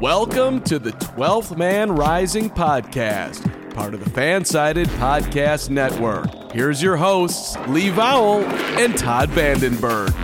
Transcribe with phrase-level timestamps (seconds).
[0.00, 6.52] Welcome to the 12th Man Rising podcast, part of the Fansided Podcast Network.
[6.52, 8.44] Here's your hosts, Lee Vowell
[8.78, 10.14] and Todd Vandenberg.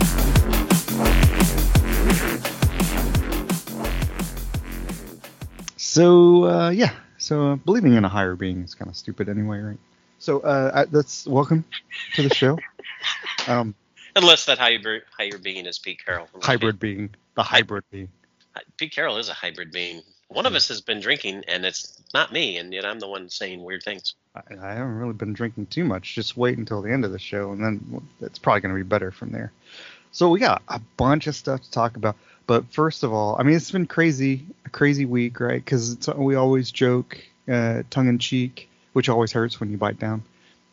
[5.77, 9.59] So uh, yeah, so uh, believing in a higher being is kind of stupid anyway,
[9.61, 9.79] right?
[10.19, 11.65] So uh, I, that's welcome
[12.15, 12.59] to the show.
[13.49, 13.75] Um,
[14.17, 16.29] Unless that hybrid higher being is Pete Carroll.
[16.41, 18.09] hybrid being the hybrid being.
[18.77, 20.03] Pete Carroll is a hybrid being.
[20.29, 23.29] One of us has been drinking, and it's not me, and yet I'm the one
[23.29, 24.15] saying weird things.
[24.35, 26.15] I, I haven't really been drinking too much.
[26.15, 28.89] Just wait until the end of the show, and then it's probably going to be
[28.89, 29.53] better from there.
[30.13, 32.17] So we got a bunch of stuff to talk about.
[32.47, 35.65] But first of all, I mean, it's been crazy, a crazy week, right?
[35.65, 40.23] Because we always joke, uh, tongue in cheek, which always hurts when you bite down.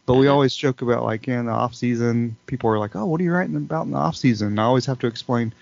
[0.05, 3.21] But we always joke about like in the off season, people are like, "Oh, what
[3.21, 5.53] are you writing about in the off season?" And I always have to explain,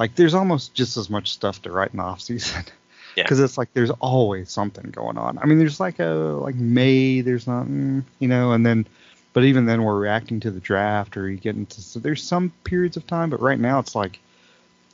[0.00, 2.64] like, there's almost just as much stuff to write in the off season.
[3.16, 3.24] Yeah.
[3.24, 5.36] Because it's like there's always something going on.
[5.38, 6.04] I mean, there's like a
[6.40, 8.86] like May, there's not, mm, you know, and then,
[9.32, 12.52] but even then we're reacting to the draft or you get into so there's some
[12.62, 14.20] periods of time, but right now it's like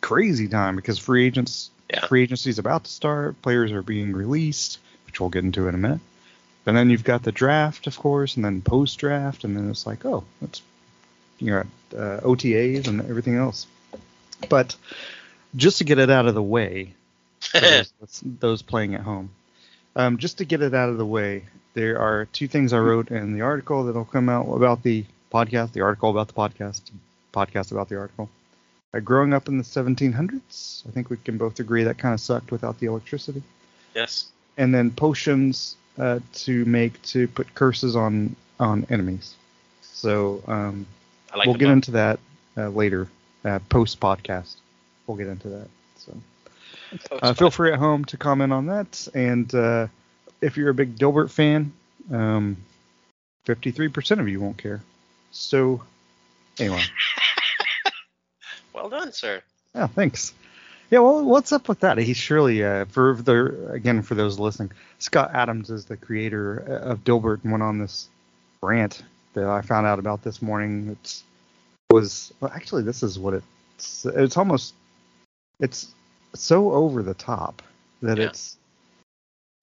[0.01, 2.07] crazy time because free agents Yeah.
[2.07, 5.75] free agency is about to start, players are being released, which we'll get into in
[5.75, 6.01] a minute.
[6.65, 9.87] And then you've got the draft, of course, and then post draft, and then it's
[9.87, 10.63] like, oh, that's
[11.39, 13.67] you know uh, OTAs and everything else.
[14.49, 14.77] But
[15.55, 16.95] just to get it out of the way,
[17.53, 19.31] those, those playing at home,
[19.95, 23.11] um, just to get it out of the way, there are two things I wrote
[23.11, 26.83] in the article that'll come out about the podcast, the article about the podcast,
[27.33, 28.29] podcast about the article.
[28.95, 32.21] Uh, growing up in the 1700s, I think we can both agree that kind of
[32.21, 33.43] sucked without the electricity
[33.97, 34.27] yes.
[34.57, 39.35] and then potions uh, to make to put curses on on enemies.
[39.83, 40.87] So um,
[41.35, 41.73] like we'll get book.
[41.73, 42.21] into that
[42.57, 43.09] uh, later,
[43.47, 44.57] uh, post podcast.
[45.07, 45.69] We'll get into that.
[45.99, 46.21] So
[47.23, 49.87] uh, feel free at home to comment on that, and uh,
[50.41, 51.73] if you're a big Dilbert fan,
[52.13, 52.57] um,
[53.47, 54.83] 53% of you won't care.
[55.31, 55.83] So
[56.59, 56.83] anyway,
[58.73, 59.43] Well done, sir.
[59.75, 60.35] yeah, thanks.
[60.91, 61.99] Yeah, well, what's up with that?
[61.99, 64.71] He's surely uh, for the again for those listening.
[64.99, 68.09] Scott Adams is the creator uh, of Dilbert and went on this
[68.63, 69.03] rant
[69.35, 70.91] that I found out about this morning.
[70.93, 71.25] It's
[71.91, 74.75] was well, actually this is what it's it's almost
[75.61, 75.89] it's
[76.35, 77.63] so over the top
[78.03, 78.27] that Yeah.
[78.27, 78.57] it's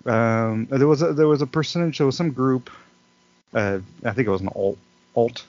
[0.05, 2.69] um there was a, there was a percentage there was some group
[3.53, 4.77] uh I think it was an alt
[5.15, 5.45] alt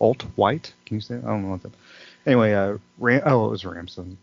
[0.00, 1.16] alt white can you say?
[1.16, 1.72] I don't know what that
[2.26, 4.16] anyway uh Ram, oh it was Ramson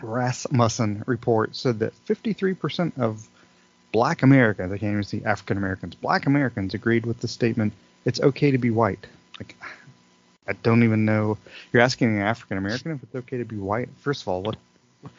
[0.00, 3.28] Rasmussen report said that 53% of
[3.92, 7.72] black Americans, I can't even see African Americans, black Americans agreed with the statement,
[8.04, 9.06] it's okay to be white.
[9.38, 9.56] Like,
[10.48, 11.36] I don't even know.
[11.72, 13.88] You're asking an African American if it's okay to be white?
[14.00, 14.56] First of all, what?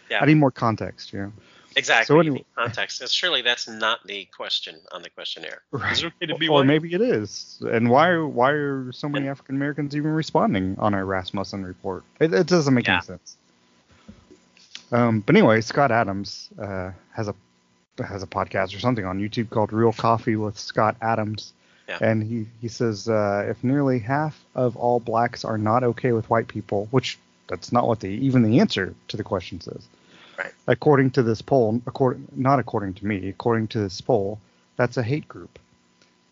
[0.09, 0.19] Yeah.
[0.21, 1.31] I need more context, you know?
[1.75, 2.05] Exactly.
[2.07, 2.99] So you anyway- context.
[3.01, 5.61] And surely that's not the question on the questionnaire.
[5.91, 6.65] Is it okay to be or white?
[6.65, 7.61] maybe it is.
[7.71, 12.03] And why why are so many African Americans even responding on our Rasmussen report?
[12.19, 12.95] It, it doesn't make Yeah.
[12.95, 13.37] any sense.
[14.91, 17.35] Um, but anyway, Scott Adams uh, has a
[18.03, 21.53] has a podcast or something on YouTube called Real Coffee with Scott Adams,
[21.89, 21.97] Yeah.
[22.01, 26.29] and he he says uh, if nearly half of all blacks are not okay with
[26.29, 27.17] white people, which
[27.47, 29.87] that's not what the even the answer to the question says.
[30.37, 30.53] Right.
[30.67, 34.39] According to this poll, according not according to me, according to this poll,
[34.77, 35.57] that's a hate group.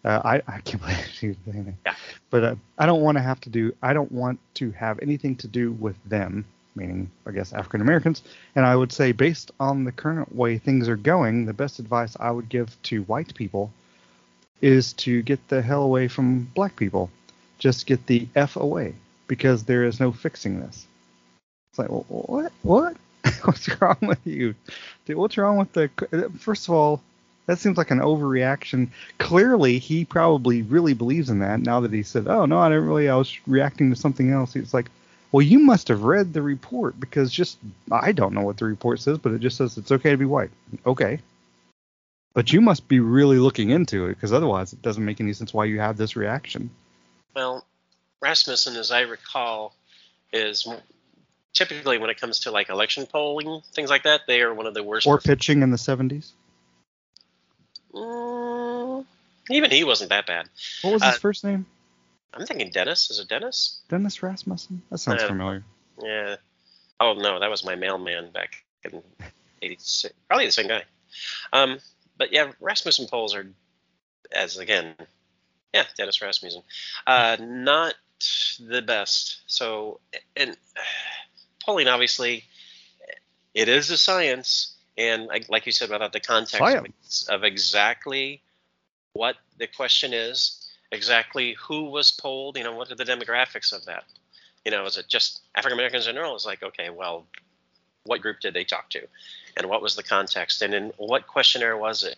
[0.06, 1.76] Uh, I I can't believe she was saying.
[1.86, 1.96] Yeah.
[2.30, 3.74] But uh, I don't want to have to do.
[3.82, 6.46] I don't want to have anything to do with them,
[6.76, 8.22] meaning I guess African Americans.
[8.56, 12.16] And I would say, based on the current way things are going, the best advice
[12.20, 13.72] I would give to white people
[14.62, 17.10] is to get the hell away from black people.
[17.60, 18.96] Just get the f away
[19.28, 20.86] because there is no fixing this.
[21.72, 22.52] It's like, "Wh- what?
[22.62, 22.98] What?
[23.44, 24.56] what's wrong with you?
[25.08, 25.90] What's wrong with the?
[26.12, 27.02] Uh, first of all,
[27.46, 28.90] that seems like an overreaction.
[29.18, 31.62] Clearly, he probably really believes in that.
[31.62, 33.10] Now that he said, "Oh no, I didn't really.
[33.10, 34.90] I was reacting to something else." It's like,
[35.32, 37.58] well, you must have read the report because just
[37.92, 40.26] I don't know what the report says, but it just says it's okay to be
[40.26, 40.52] white.
[40.86, 41.20] Okay.
[42.34, 45.54] But you must be really looking into it because otherwise it doesn't make any sense
[45.54, 46.70] why you have this reaction.
[47.36, 47.66] Well,
[48.22, 49.74] Rasmussen, as I recall,
[50.32, 50.68] is
[51.54, 54.74] typically when it comes to like election polling things like that, they are one of
[54.76, 55.08] the worst.
[55.08, 56.32] Or pitching in the 70s.
[57.94, 59.06] Mm,
[59.50, 60.48] even he wasn't that bad.
[60.82, 61.66] What was his Uh, first name?
[62.34, 63.10] I'm thinking Dennis.
[63.10, 63.80] Is it Dennis?
[63.90, 64.82] Dennis Rasmussen?
[64.92, 65.64] That sounds Uh, familiar.
[66.02, 66.36] Yeah.
[67.00, 69.02] Oh no, that was my mailman back in
[69.62, 70.14] '86.
[70.28, 70.84] Probably the same guy.
[71.54, 71.80] Um,
[72.18, 73.48] but yeah, Rasmussen polls are,
[74.32, 74.96] as again,
[75.74, 76.64] yeah, Dennis Rasmussen,
[77.06, 77.96] uh, not
[78.60, 79.42] the best.
[79.48, 80.00] So,
[80.36, 80.58] and
[81.66, 82.46] polling obviously,
[83.54, 87.28] it is a science, and like, like you said, without the context Science.
[87.30, 88.42] of exactly
[89.14, 93.86] what the question is, exactly who was polled, you know, what are the demographics of
[93.86, 94.04] that?
[94.64, 96.36] You know, is it just African Americans in general?
[96.36, 97.26] It's like, okay, well,
[98.04, 99.08] what group did they talk to,
[99.58, 102.16] and what was the context, and in what questionnaire was it?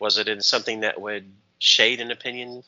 [0.00, 2.62] Was it in something that would shade an opinion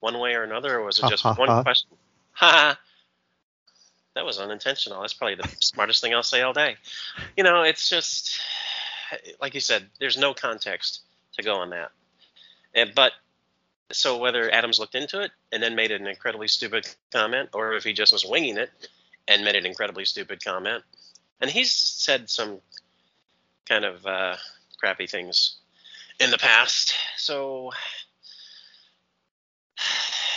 [0.00, 1.90] one way or another, or was it just one question?
[2.32, 2.78] Ha!
[4.14, 5.00] That was unintentional.
[5.00, 6.76] That's probably the smartest thing I'll say all day.
[7.36, 8.40] You know, it's just
[9.40, 9.86] like you said.
[9.98, 11.00] There's no context
[11.32, 11.90] to go on that.
[12.74, 13.10] And, but
[13.90, 17.82] so whether Adams looked into it and then made an incredibly stupid comment, or if
[17.82, 18.70] he just was winging it
[19.26, 20.84] and made an incredibly stupid comment,
[21.40, 22.60] and he's said some
[23.68, 24.36] kind of uh,
[24.78, 25.56] crappy things
[26.20, 26.94] in the past.
[27.16, 27.72] So,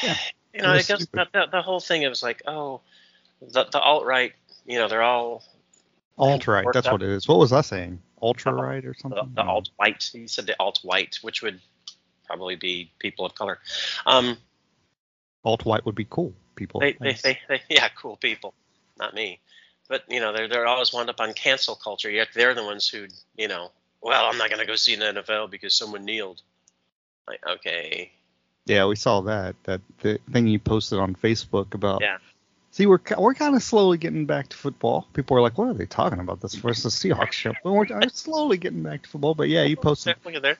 [0.04, 0.18] Yeah,
[0.54, 2.82] you know, I guess the, the, the whole thing it was like, oh,
[3.40, 4.34] the, the alt right,
[4.66, 5.44] you know, they're all
[6.18, 6.66] Alt right.
[6.74, 6.94] That's up.
[6.94, 7.28] what it is.
[7.28, 8.00] What was I saying?
[8.22, 9.32] Ultra right or something?
[9.36, 9.50] the No.
[9.50, 10.10] alt white.
[10.12, 11.60] He said the alt white, which would
[12.26, 13.60] probably be people of color.
[14.06, 14.38] Um,
[15.44, 16.80] Alt white would be cool people.
[16.80, 18.54] they, they, they, they, yeah, cool people,
[19.00, 19.40] not me.
[19.92, 22.10] But you know, they're they're always wound up on cancel culture.
[22.10, 23.72] Yet they're the ones who, you know,
[24.02, 26.42] well, I'm not gonna go see the NFL because someone kneeled.
[27.28, 28.14] Like, okay,
[28.66, 32.00] Yeah, we saw that that the thing you posted on Facebook about.
[32.00, 32.20] Yeah.
[32.72, 35.10] See, we're we're kind of slowly getting back to football.
[35.12, 36.40] People are like, "What are they talking about?
[36.40, 39.36] This versus Seahawks show." But we're, we're slowly getting back to football.
[39.36, 40.16] But yeah, you posted.
[40.24, 40.58] Look at there.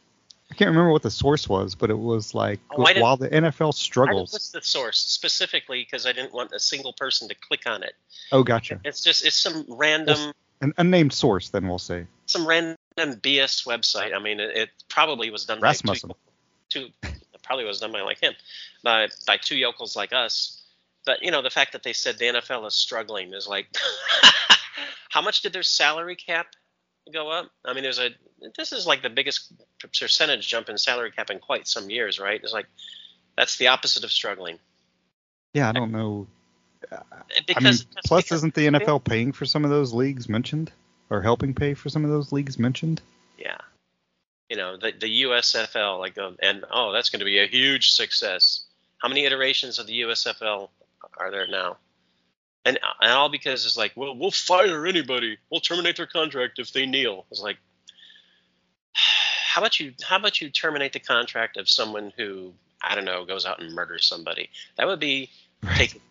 [0.52, 3.74] I can't remember what the source was, but it was like Oh, while the NFL
[3.74, 4.34] struggles.
[4.34, 7.94] list the source specifically because I didn't want a single person to click on it.
[8.34, 8.82] Oh, gotcha.
[8.84, 12.06] It's just it's some random An unnamed source, then we'll say.
[12.26, 14.14] some random BS website.
[14.14, 16.10] I mean, it, it probably was done by two,
[16.70, 18.34] two it probably was done by like him,
[18.84, 20.62] by by two yokels like us.
[21.06, 23.68] But you know, the fact that they said the NFL is struggling is like,
[25.10, 26.48] how much did their salary cap
[27.14, 27.50] go up?
[27.66, 28.10] I mean, there's a
[28.56, 32.40] this is like the biggest percentage jump in salary cap in quite some years, right?
[32.42, 32.68] It's like
[33.38, 34.60] that's the opposite of struggling.
[35.54, 36.28] Yeah, I don't know.
[37.46, 40.72] Because I mean, plus, because- isn't the NFL paying for some of those leagues mentioned,
[41.10, 43.02] or helping pay for some of those leagues mentioned?
[43.38, 43.58] Yeah.
[44.50, 47.92] You know, the the USFL, like, uh, and oh, that's going to be a huge
[47.92, 48.66] success.
[48.98, 50.70] How many iterations of the USFL
[51.18, 51.78] are there now?
[52.64, 55.38] And, and all because it's like, well, we'll fire anybody.
[55.50, 57.26] We'll terminate their contract if they kneel.
[57.32, 57.58] It's like,
[58.94, 59.94] how about you?
[60.04, 63.74] How about you terminate the contract of someone who I don't know goes out and
[63.74, 64.50] murders somebody?
[64.78, 65.30] That would be
[65.76, 66.02] taking,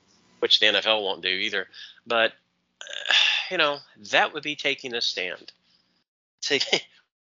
[0.40, 1.68] which the NFL won't do either.
[2.06, 2.32] But
[2.80, 3.14] uh,
[3.50, 3.78] you know,
[4.10, 5.52] that would be taking a stand.
[6.42, 6.64] Take,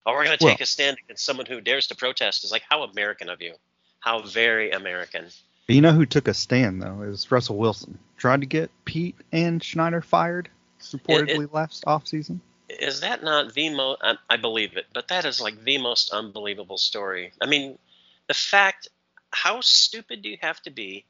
[0.06, 2.44] oh, we're going to Well- take a stand against someone who dares to protest.
[2.44, 3.54] Is like how American of you.
[4.00, 5.26] How very American.
[5.68, 7.98] You know who took a stand though is Russell Wilson.
[8.22, 10.48] Tried to get Pete and Schneider fired
[10.80, 12.38] reportedly last offseason.
[12.68, 13.98] Is that not the most?
[14.00, 17.32] I, I believe it, but that is like the most unbelievable story.
[17.40, 17.78] I mean,
[18.28, 18.86] the fact.
[19.32, 21.04] How stupid do you have to be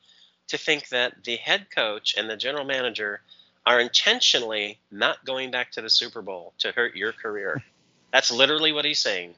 [0.49, 3.21] to think that the head coach and the general manager
[3.67, 7.63] are intentionally not going back to the Super Bowl to hurt your career?
[8.11, 9.35] That's literally what he's saying.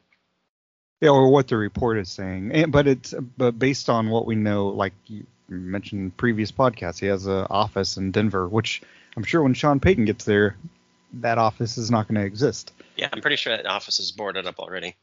[1.01, 2.53] Yeah, or what the report is saying.
[2.53, 7.07] And, but it's but based on what we know, like you mentioned previous podcasts, he
[7.07, 8.83] has an office in Denver, which
[9.17, 10.57] I'm sure when Sean Payton gets there,
[11.15, 12.73] that office is not going to exist.
[12.97, 14.97] Yeah, I'm pretty sure that office is boarded up already.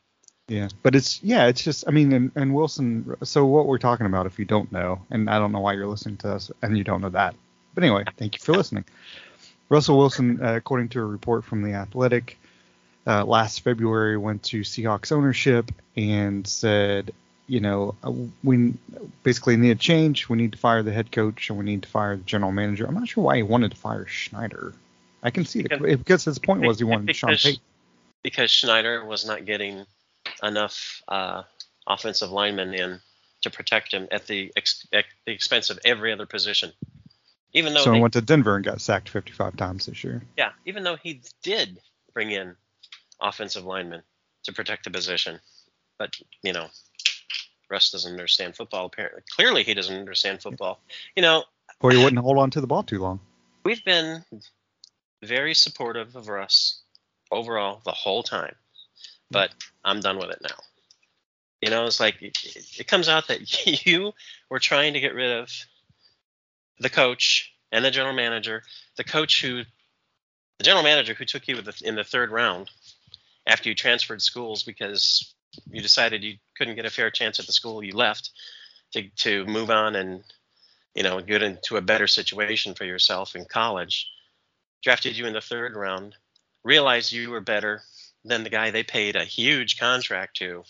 [0.48, 3.16] Yeah, but it's yeah, it's just I mean, and, and Wilson.
[3.24, 5.88] So what we're talking about, if you don't know, and I don't know why you're
[5.88, 7.36] listening to us, and you don't know that,
[7.74, 8.84] but anyway, thank you for listening.
[9.70, 12.38] Russell Wilson, uh, according to a report from the Athletic,
[13.08, 17.14] uh, last February went to Seahawks ownership and said,
[17.52, 18.14] you know, uh,
[18.46, 18.74] we
[19.24, 20.30] basically need a change.
[20.30, 22.86] We need to fire the head coach and we need to fire the general manager.
[22.88, 24.74] I'm not sure why he wanted to fire Schneider.
[25.22, 27.62] I can see the Because- because his point was he wanted Sean because, Payton.
[28.24, 29.86] because Schneider was not getting
[30.42, 31.44] enough uh,
[31.86, 33.02] offensive linemen in
[33.42, 36.72] to protect him at the ex- at the expense of every other position.
[37.54, 40.24] Even though So he went to Denver and got sacked 55 times this year.
[40.38, 41.82] yeah, even though he did
[42.14, 42.56] bring in
[43.20, 44.04] offensive linemen
[44.44, 45.42] to protect the position,
[46.00, 46.70] but you know,
[47.72, 48.86] Russ doesn't understand football.
[48.86, 50.82] Apparently, clearly he doesn't understand football.
[51.16, 51.46] You know,
[51.80, 53.20] Or he wouldn't hold on to the ball too long.
[53.64, 54.24] we've been
[55.24, 56.82] very supportive of Russ
[57.32, 58.56] overall the whole time,
[59.32, 59.52] but
[59.86, 60.58] I'm done with it now.
[61.62, 62.38] You know, it's like it,
[62.78, 64.12] it comes out that you
[64.50, 65.50] were trying to get rid of
[66.80, 68.64] the coach and the general manager,
[68.98, 69.64] the coach who,
[70.58, 72.70] the general manager who took you in the third round
[73.48, 75.34] after you transferred schools because
[75.70, 78.32] you decided you couldn't get a fair chance at the school you left
[78.94, 80.24] to, to move on and
[80.96, 84.10] you know get into a better situation for yourself in college.
[84.82, 86.16] Drafted you in the third round
[86.64, 87.82] realized you were better
[88.24, 90.64] than the guy they paid a huge contract to.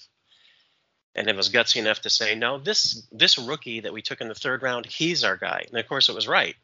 [1.14, 4.30] And it was gutsy enough to say no this this rookie that we took in
[4.30, 5.66] the third round he's our guy.
[5.68, 6.56] And of course it was right.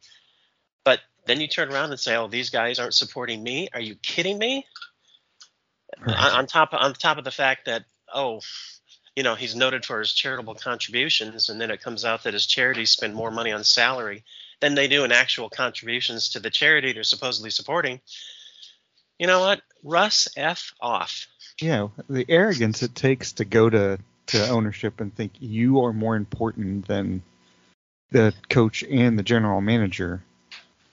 [0.86, 3.70] But then you turn around and say oh these guys aren't supporting me.
[3.74, 4.66] Are you kidding me?
[6.00, 6.16] Right.
[6.16, 7.84] on, on top on top of the fact that
[8.14, 8.42] oh
[9.16, 12.46] you know he's noted for his charitable contributions and then it comes out that his
[12.46, 14.24] charities spend more money on salary
[14.60, 18.00] than they do in actual contributions to the charity they're supposedly supporting.
[19.20, 19.62] You know what?
[19.84, 21.28] Russ f off.
[21.60, 26.16] Yeah the arrogance it takes to go to to ownership and think you are more
[26.16, 27.24] important than
[28.12, 30.24] the coach and the general manager.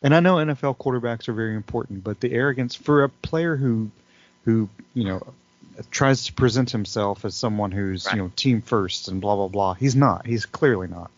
[0.02, 3.90] And i know nfl quarterbacks are very important but the arrogance for a player who
[4.44, 5.34] who you know
[5.90, 8.16] tries to present himself as someone who's right.
[8.16, 9.74] you know team first and blah blah blah.
[9.74, 10.26] He's not.
[10.26, 11.10] He's clearly not.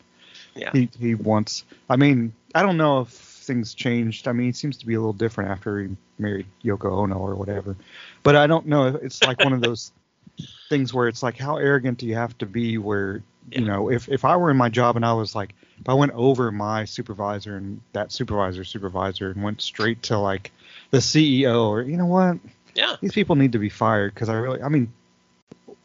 [0.55, 0.71] Yeah.
[0.73, 1.63] He he wants.
[1.89, 4.27] I mean, I don't know if things changed.
[4.27, 7.35] I mean, he seems to be a little different after he married Yoko Ono or
[7.35, 7.75] whatever.
[8.23, 8.87] But I don't know.
[8.87, 9.91] It's like one of those
[10.69, 12.77] things where it's like, how arrogant do you have to be?
[12.77, 13.59] Where yeah.
[13.59, 15.93] you know, if if I were in my job and I was like, if I
[15.93, 20.51] went over my supervisor and that supervisor supervisor and went straight to like
[20.91, 22.37] the CEO or you know what
[22.77, 22.95] yeah.
[23.01, 24.93] These people need to be fired because I really, I mean,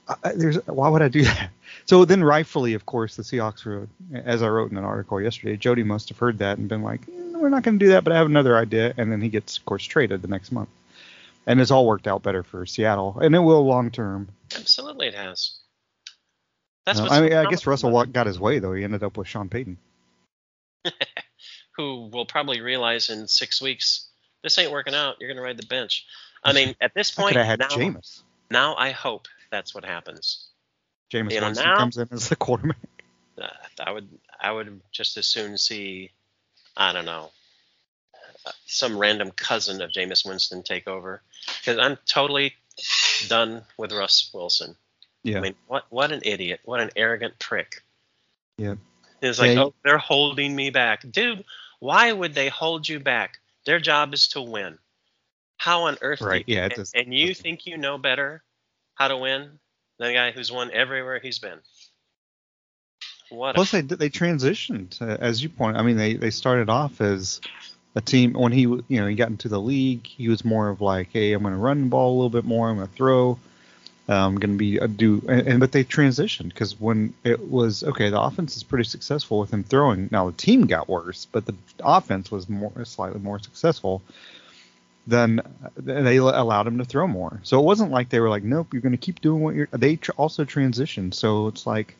[0.07, 1.51] I, there's why would I do that?
[1.87, 5.57] So then, rightfully, of course, the Seahawks wrote, as I wrote in an article yesterday,
[5.57, 8.05] Jody must have heard that and been like, mm, we're not going to do that,
[8.05, 8.93] but I have another idea.
[8.97, 10.69] And then he gets, of course, traded the next month.
[11.47, 14.29] And it's all worked out better for Seattle, and it will long term.
[14.55, 15.59] Absolutely, it has.
[16.85, 18.75] That's no, I mean, I guess Russell got his way though.
[18.75, 19.79] He ended up with Sean Payton,
[21.77, 24.09] who will probably realize in six weeks
[24.43, 25.17] this ain't working out.
[25.19, 26.07] You're going to ride the bench.
[26.45, 28.23] I mean, at this point, I had now, Jameis.
[28.51, 30.49] now I hope that's what happens.
[31.13, 32.77] Jameis you know, Winston now, comes in as the quarterback.
[33.41, 33.47] Uh,
[33.81, 34.09] I would,
[34.41, 36.11] I would just as soon see,
[36.77, 37.31] I don't know,
[38.67, 41.23] some random cousin of Jameis Winston take over
[41.61, 42.55] because I'm totally
[43.29, 44.75] done with Russ Wilson.
[45.23, 45.39] Yeah.
[45.39, 46.61] I mean, what, what an idiot!
[46.65, 47.83] What an arrogant prick.
[48.59, 48.75] Yeah.
[49.21, 51.45] It's like, yeah, oh, they're holding me back, dude.
[51.79, 53.39] Why would they hold you back?
[53.65, 54.79] Their job is to win.
[55.62, 56.21] How on earth?
[56.21, 56.42] Right.
[56.49, 56.69] You, yeah.
[56.76, 58.42] And, and you think you know better
[58.95, 59.61] how to win
[60.00, 61.61] than the guy who's won everywhere he's been?
[63.31, 63.54] What?
[63.54, 65.76] Plus, a, they they transitioned uh, as you point.
[65.76, 67.40] I mean, they they started off as
[67.95, 70.04] a team when he you know he got into the league.
[70.04, 72.45] He was more of like, hey, I'm going to run the ball a little bit
[72.45, 72.69] more.
[72.69, 73.38] I'm going to throw.
[74.09, 77.85] I'm going to be a do and, and, but they transitioned because when it was
[77.85, 80.09] okay, the offense is pretty successful with him throwing.
[80.11, 84.02] Now the team got worse, but the offense was more slightly more successful
[85.07, 85.41] then
[85.77, 87.41] they allowed him to throw more.
[87.43, 89.69] So it wasn't like they were like, nope, you're going to keep doing what you're.
[89.73, 91.15] They tr- also transitioned.
[91.15, 91.97] So it's like,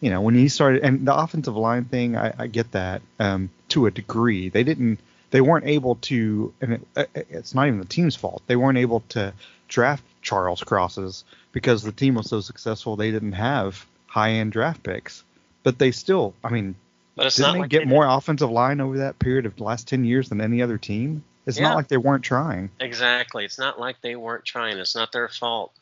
[0.00, 3.50] you know, when he started, and the offensive line thing, I, I get that um,
[3.68, 4.48] to a degree.
[4.48, 4.98] They didn't,
[5.30, 8.42] they weren't able to, and it, uh, it's not even the team's fault.
[8.46, 9.34] They weren't able to
[9.68, 12.96] draft Charles Crosses because the team was so successful.
[12.96, 15.22] They didn't have high end draft picks,
[15.62, 16.74] but they still, I mean,
[17.14, 19.64] but it's didn't they like get they more offensive line over that period of the
[19.64, 21.24] last ten years than any other team?
[21.46, 21.68] It's yeah.
[21.68, 22.70] not like they weren't trying.
[22.80, 23.44] Exactly.
[23.44, 24.78] It's not like they weren't trying.
[24.78, 25.72] It's not their fault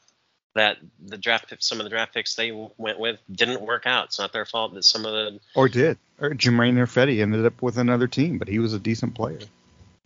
[0.54, 4.06] that the draft some of the draft picks they went with didn't work out.
[4.06, 7.62] It's not their fault that some of the or did or Germain Ifedi ended up
[7.62, 9.38] with another team, but he was a decent player.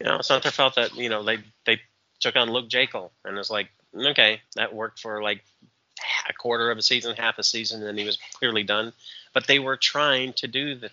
[0.01, 1.81] You know, it's not their fault that you know they they
[2.21, 5.43] took on Luke Joeckel and it's like okay that worked for like
[6.29, 8.93] a quarter of a season, half a season, and then he was clearly done.
[9.33, 10.91] But they were trying to do the.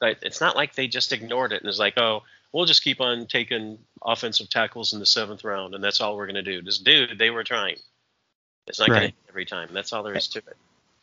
[0.00, 2.24] It's not like they just ignored it and it's like, oh,
[2.54, 6.26] we'll just keep on taking offensive tackles in the seventh round, and that's all we're
[6.26, 6.62] going to do.
[6.62, 7.76] Just dude, they were trying.
[8.66, 9.00] It's not right.
[9.00, 9.68] going to every time.
[9.72, 10.56] That's all there is to it.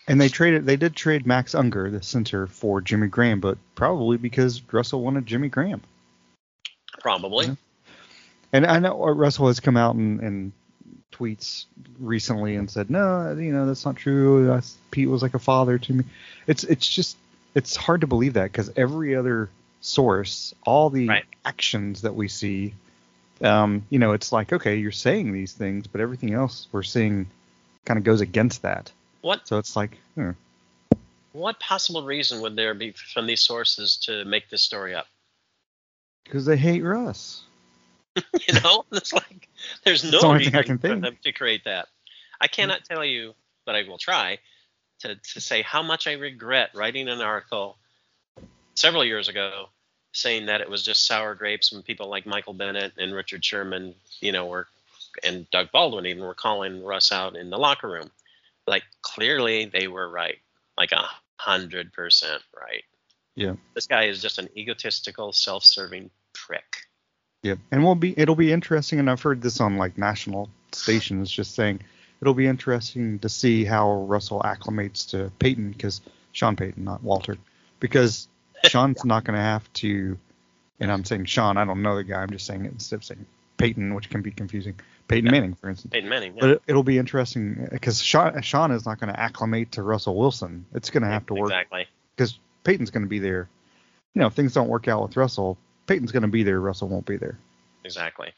[0.07, 0.65] And they traded.
[0.65, 5.27] They did trade Max Unger, the center, for Jimmy Graham, but probably because Russell wanted
[5.27, 5.81] Jimmy Graham.
[6.99, 7.47] Probably.
[7.47, 7.55] Yeah.
[8.53, 10.51] And I know uh, Russell has come out and, and
[11.11, 11.65] tweets
[11.99, 14.59] recently and said, no, you know, that's not true.
[14.89, 16.03] Pete was like a father to me.
[16.47, 17.17] It's it's just
[17.53, 19.49] it's hard to believe that because every other
[19.81, 21.25] source, all the right.
[21.43, 22.73] actions that we see,
[23.41, 27.27] um, you know, it's like, okay, you're saying these things, but everything else we're seeing
[27.85, 28.91] kind of goes against that.
[29.21, 29.47] What?
[29.47, 30.31] So it's like, hmm.
[31.33, 35.07] what possible reason would there be from these sources to make this story up?
[36.23, 37.43] Because they hate Russ.
[38.15, 39.47] you know, it's like
[39.83, 41.01] there's no the reason I can for think.
[41.01, 41.87] them to create that.
[42.39, 43.33] I cannot tell you,
[43.65, 44.39] but I will try
[44.99, 47.77] to, to say how much I regret writing an article
[48.81, 49.69] several years ago
[50.11, 53.95] saying that it was just sour grapes when people like Michael Bennett and Richard Sherman,
[54.19, 54.67] you know, were
[55.23, 58.09] and Doug Baldwin even were calling Russ out in the locker room.
[58.67, 60.37] Like clearly they were right,
[60.77, 61.05] like a
[61.37, 62.83] hundred percent right.
[63.35, 63.53] Yeah.
[63.75, 66.87] This guy is just an egotistical, self-serving prick.
[67.43, 67.59] Yep.
[67.71, 71.55] And we'll be it'll be interesting and I've heard this on like national stations just
[71.55, 71.81] saying
[72.21, 77.37] it'll be interesting to see how Russell acclimates to Payton because Sean Payton, not Walter.
[77.79, 78.27] Because
[78.65, 80.17] Sean's not gonna have to
[80.79, 83.03] and I'm saying Sean, I don't know the guy, I'm just saying it instead of
[83.03, 83.25] saying
[83.57, 84.79] Peyton, which can be confusing.
[85.07, 85.31] Peyton Yeah.
[85.31, 85.91] Manning, for instance.
[85.91, 86.33] Peyton Manning.
[86.33, 86.39] yeah.
[86.41, 90.15] But it, it'll be interesting because Sean, Sean is not going to acclimate to Russell
[90.15, 90.65] Wilson.
[90.73, 91.87] It's going to have to work Exactly.
[92.15, 93.47] because Payton's going to be there.
[94.15, 96.59] You know, if things don't work out with Russell, Payton's going to be there.
[96.59, 97.37] Russell won't be there.
[97.83, 98.33] Exactly.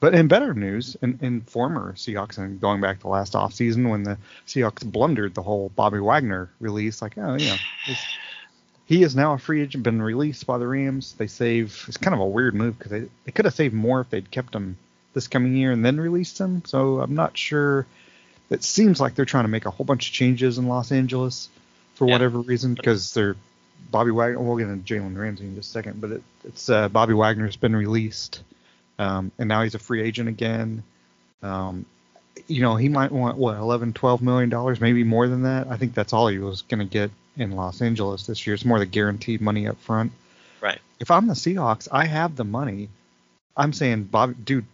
[0.00, 4.02] But in better news, in, in former Seahawks and going back to last offseason when
[4.02, 7.56] the Seahawks blundered the whole Bobby Wagner release, like, oh, you know,
[8.88, 11.12] he is now a free agent, been released by the Rams.
[11.18, 11.84] They save.
[11.88, 14.30] It's kind of a weird move because they, they could have saved more if they'd
[14.30, 14.78] kept him
[15.12, 16.62] this coming year and then released him.
[16.64, 17.86] So I'm not sure.
[18.48, 21.50] It seems like they're trying to make a whole bunch of changes in Los Angeles
[21.96, 22.14] for Yeah.
[22.14, 23.36] whatever reason because they're
[23.90, 24.40] Bobby Wagner.
[24.40, 27.56] We'll get into Jalen Ramsey in just a second, but it, it's uh, Bobby Wagner's
[27.56, 28.40] been released,
[28.98, 30.82] um, and now he's a free agent again.
[31.42, 31.84] Um,
[32.46, 35.66] you know, he might want what 11, 12 million dollars, maybe more than that.
[35.68, 38.54] I think that's all he was going to get in Los Angeles this year.
[38.54, 40.12] It's more the guaranteed money up front.
[40.60, 40.80] Right.
[41.00, 42.88] If I'm the Seahawks, I have the money.
[43.56, 44.66] I'm saying, Bobby, dude,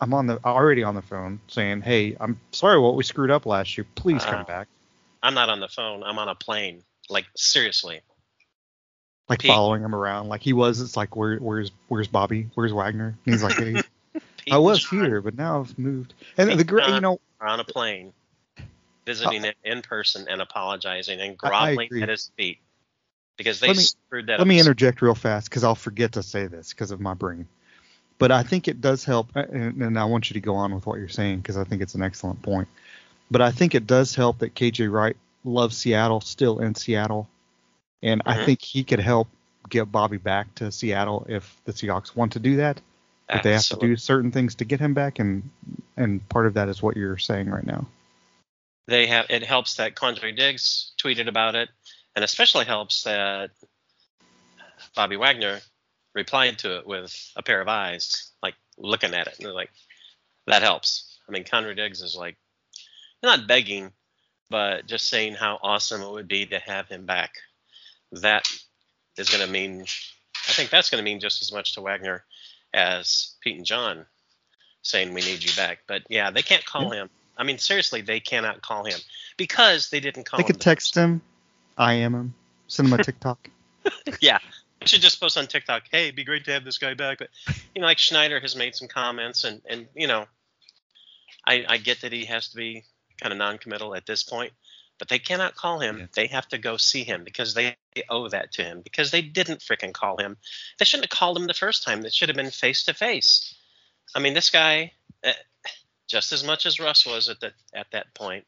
[0.00, 3.46] I'm on the already on the phone saying, hey, I'm sorry what we screwed up
[3.46, 3.86] last year.
[3.94, 4.68] Please come uh, back.
[5.22, 6.02] I'm not on the phone.
[6.02, 6.82] I'm on a plane.
[7.08, 8.00] Like seriously.
[9.28, 9.50] Like Pete.
[9.50, 10.80] following him around, like he was.
[10.80, 12.48] It's like, where, where's, where's Bobby?
[12.54, 13.16] Where's Wagner?
[13.24, 13.82] And he's like, hey,
[14.50, 16.14] I was here, but now I've moved.
[16.36, 18.12] And Pete the great, you know, on a plane,
[19.06, 22.58] visiting him in person and apologizing and I- I groveling at his feet
[23.36, 24.46] because they Let me- screwed that let up.
[24.46, 27.48] me interject real fast because I'll forget to say this because of my brain.
[28.18, 30.74] But I think it does help, uh, and, and I want you to go on
[30.74, 32.68] with what you're saying because I think it's an excellent point.
[33.30, 37.28] But I think it does help that KJ Wright loves Seattle, still in Seattle,
[38.02, 38.44] and I Mhm.
[38.44, 39.28] think he could help
[39.70, 42.80] get Bobby back to Seattle if the Seahawks want to do that.
[43.28, 45.48] But they have to do certain things to get him back, and
[45.96, 47.86] and part of that is what you're saying right now.
[48.86, 51.68] They have it helps that Quandre Diggs tweeted about it,
[52.16, 53.50] and especially helps that
[54.96, 55.60] Bobby Wagner
[56.14, 59.70] replied to it with a pair of eyes, like looking at it, and like,
[60.46, 61.18] that helps.
[61.28, 62.36] I mean, Quandre Diggs is like
[63.22, 63.92] not begging,
[64.48, 67.34] but just saying how awesome it would be to have him back.
[68.12, 68.48] That
[69.16, 72.24] is going to mean, I think that's going to mean just as much to Wagner
[72.74, 74.06] as Pete and John
[74.82, 75.80] saying we need you back.
[75.86, 77.08] But yeah, they can't call him.
[77.40, 79.00] I mean, seriously, they cannot call him
[79.38, 80.46] because they didn't call They him.
[80.48, 81.22] They could text him,
[81.78, 82.34] I am him,
[82.68, 83.48] send him a TikTok.
[84.20, 84.38] Yeah,
[84.82, 85.84] I should just post on TikTok.
[85.90, 87.18] Hey, it'd be great to have this guy back.
[87.18, 87.30] But
[87.74, 90.26] you know, like Schneider has made some comments, and and you know,
[91.46, 92.84] I I get that he has to be
[93.22, 94.52] kind of non-committal at this point,
[94.98, 95.98] but they cannot call him.
[95.98, 96.06] Yeah.
[96.14, 97.76] They have to go see him because they
[98.10, 100.36] owe that to him because they didn't frickin' call him.
[100.78, 102.02] They shouldn't have called him the first time.
[102.02, 103.54] That should have been face to face.
[104.14, 104.92] I mean, this guy,
[105.24, 105.32] eh,
[106.10, 108.44] just as much as Russ was at that at that point.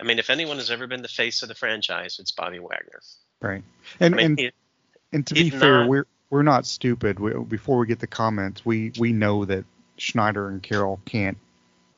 [0.00, 3.00] I mean, if anyone has ever been the face of the franchise, it's Bobby Wagner.
[3.42, 3.62] Right.
[3.98, 4.50] And I mean, and he,
[5.12, 7.18] And to be fair, not- we're we're not stupid.
[7.18, 9.64] We, before we get the comments, we we know that
[9.96, 11.36] Schneider and Carroll can't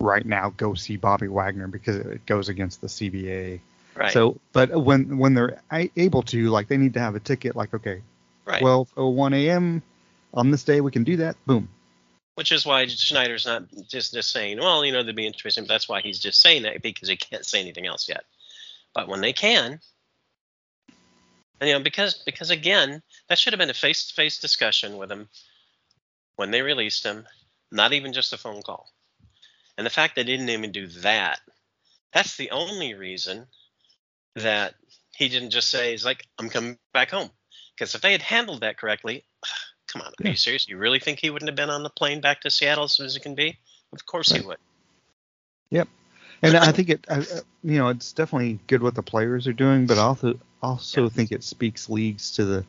[0.01, 3.61] right now go see Bobby Wagner because it goes against the CBA.
[3.95, 4.13] right.
[4.13, 7.55] So, but when when they're able to, like, they need to have a ticket.
[7.55, 8.03] Like, okay,
[8.47, 8.63] right.
[8.63, 9.83] 12:01 a.m.
[10.35, 11.37] on this day, we can do that.
[11.47, 11.69] Boom.
[12.35, 15.67] Which is why Schneider's not just just saying, well, you know, they'd be interesting.
[15.67, 18.25] That's why he's just saying that because he can't say anything else yet.
[18.95, 19.81] But when they can,
[21.61, 25.29] and you know, because because again, that should have been a face-to-face discussion with him
[26.37, 27.27] when they released him,
[27.71, 28.91] not even just a phone call.
[29.77, 31.41] And the fact they didn't even do that,
[32.13, 33.47] that's the only reason
[34.37, 34.75] that
[35.15, 37.31] he didn't just say, he's like, I'm coming back home.
[37.75, 39.25] Because if they had handled that correctly,
[39.93, 40.31] come on, are Yeah.
[40.31, 40.69] you serious?
[40.69, 43.07] You really think he wouldn't have been on the plane back to Seattle as soon
[43.07, 43.59] as he can be?
[43.93, 44.59] Of course he would.
[45.71, 45.89] Yep,
[46.43, 49.53] And I think it, I- I- you know, it's definitely good what the players are
[49.53, 51.09] doing, but I also also Yeah.
[51.09, 52.65] think it speaks leagues to the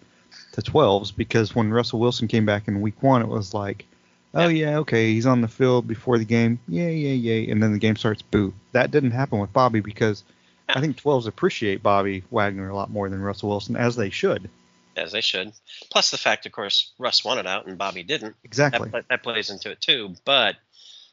[0.54, 3.86] to 12s because when Russell Wilson came back in Week One, it was like,
[4.34, 7.72] oh yeah, okay, he's on the field before the game, yeah, yeah, yeah, and then
[7.72, 8.54] the game starts, boo.
[8.72, 10.24] That didn't happen with Bobby because
[10.70, 14.50] I think 12s appreciate Bobby Wagner a lot more than Russell Wilson, as they should.
[14.96, 15.52] As they should.
[15.92, 18.36] Plus the fact, of course, Russ wanted out and Bobby didn't.
[18.44, 18.90] Exactly.
[18.90, 20.16] That, that plays into it too.
[20.26, 20.56] But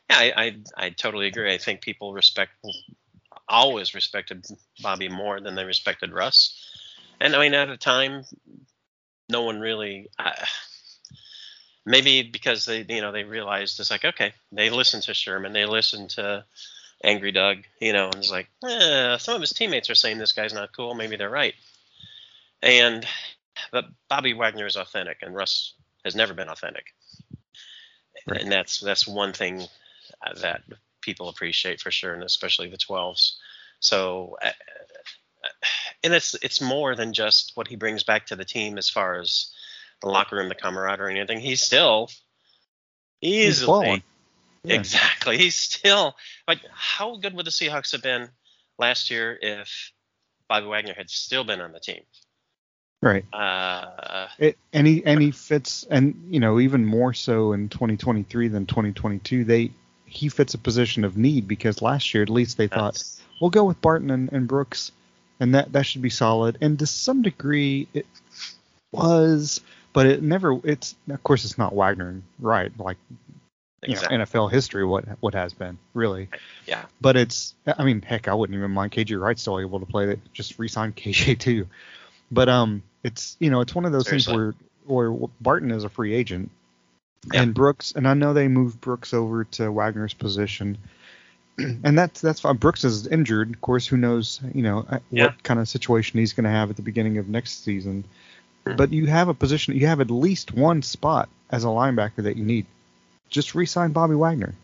[0.08, 1.52] yeah, I, I I totally agree.
[1.52, 2.52] I think people respect
[3.48, 4.46] always respected
[4.82, 6.66] Bobby more than they respected Russ.
[7.20, 8.24] And I mean, at a time,
[9.28, 10.08] no one really.
[10.18, 10.32] Uh,
[11.86, 15.66] maybe because they, you know, they realized it's like, okay, they listened to Sherman, they
[15.66, 16.44] listened to
[17.02, 20.32] Angry Doug, you know, and it's like, eh, some of his teammates are saying this
[20.32, 20.94] guy's not cool.
[20.94, 21.54] Maybe they're right.
[22.62, 23.06] And
[23.72, 26.86] but Bobby Wagner is authentic, and Russ has never been authentic.
[28.26, 28.40] Right.
[28.42, 29.62] And that's that's one thing
[30.26, 30.62] uh, that
[31.00, 33.36] people appreciate for sure, and especially the 12s.
[33.80, 35.48] So, uh, uh,
[36.04, 39.20] and it's it's more than just what he brings back to the team as far
[39.20, 39.52] as
[40.02, 41.40] the locker room, the camaraderie, and anything.
[41.40, 42.10] He's still
[43.20, 44.02] easily
[44.64, 44.76] yeah.
[44.76, 45.38] exactly.
[45.38, 48.28] He's still like how good would the Seahawks have been
[48.78, 49.92] last year if
[50.48, 52.02] Bobby Wagner had still been on the team?
[53.02, 53.24] Right.
[53.32, 58.48] Uh, it, and he and he fits, and you know even more so in 2023
[58.48, 59.44] than 2022.
[59.44, 59.70] They
[60.04, 63.02] he fits a position of need because last year at least they thought
[63.40, 64.92] we'll go with Barton and, and Brooks,
[65.38, 66.58] and that that should be solid.
[66.60, 68.06] And to some degree it
[68.92, 69.62] was,
[69.94, 70.60] but it never.
[70.64, 72.70] It's of course it's not Wagner, right?
[72.78, 72.98] Like
[73.82, 74.14] exactly.
[74.14, 76.28] you know NFL history what what has been really.
[76.66, 76.84] Yeah.
[77.00, 80.06] But it's I mean heck I wouldn't even mind KJ Wright still able to play
[80.06, 80.32] that.
[80.34, 81.66] Just resign KJ too.
[82.30, 84.34] But um it's you know it's one of those Seriously.
[84.34, 84.54] things
[84.86, 86.50] where where Barton is a free agent
[87.32, 87.42] yeah.
[87.42, 90.78] and Brooks and I know they moved Brooks over to Wagner's position.
[91.84, 92.56] And that's that's fine.
[92.56, 93.86] Brooks is injured, of course.
[93.86, 94.40] Who knows?
[94.54, 95.26] You know uh, yeah.
[95.26, 98.04] what kind of situation he's going to have at the beginning of next season.
[98.64, 98.76] Mm-hmm.
[98.76, 99.76] But you have a position.
[99.76, 102.64] You have at least one spot as a linebacker that you need.
[103.28, 104.54] Just re-sign Bobby Wagner.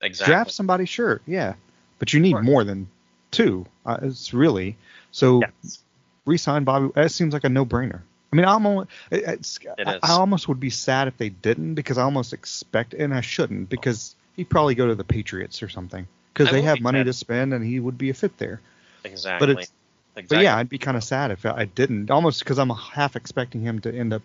[0.00, 0.32] Exactly.
[0.32, 1.54] Draft somebody, sure, yeah,
[1.98, 2.86] but you need more than
[3.32, 3.66] two.
[3.84, 4.76] Uh, it's really
[5.10, 5.40] so.
[5.40, 5.82] Yes
[6.24, 6.90] re-sign Bobby.
[6.96, 8.00] It seems like a no-brainer.
[8.32, 11.98] I mean, I'm it's, it I, I, almost would be sad if they didn't because
[11.98, 16.08] I almost expect, and I shouldn't because he'd probably go to the Patriots or something
[16.32, 17.06] because they have money sad.
[17.06, 18.62] to spend and he would be a fit there.
[19.04, 19.46] Exactly.
[19.46, 19.72] But it's,
[20.16, 20.36] exactly.
[20.36, 23.60] but yeah, I'd be kind of sad if I didn't, almost because I'm half expecting
[23.60, 24.22] him to end up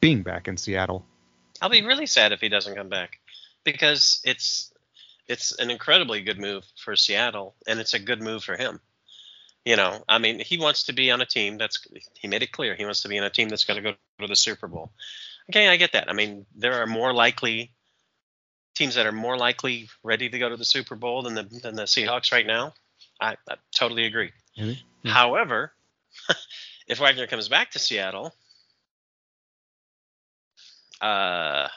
[0.00, 1.04] being back in Seattle.
[1.62, 3.18] I'll be really sad if he doesn't come back
[3.64, 4.72] because it's
[5.26, 8.80] it's an incredibly good move for Seattle and it's a good move for him.
[9.64, 11.86] You know, I mean, he wants to be on a team that's.
[12.14, 13.96] He made it clear he wants to be on a team that's going to go
[14.20, 14.92] to the Super Bowl.
[15.50, 16.08] Okay, I get that.
[16.08, 17.72] I mean, there are more likely
[18.74, 21.74] teams that are more likely ready to go to the Super Bowl than the than
[21.74, 22.72] the Seahawks right now.
[23.20, 24.32] I, I totally agree.
[24.58, 25.08] Mm-hmm.
[25.08, 25.72] However,
[26.88, 28.32] if Wagner comes back to Seattle,
[31.00, 31.68] uh,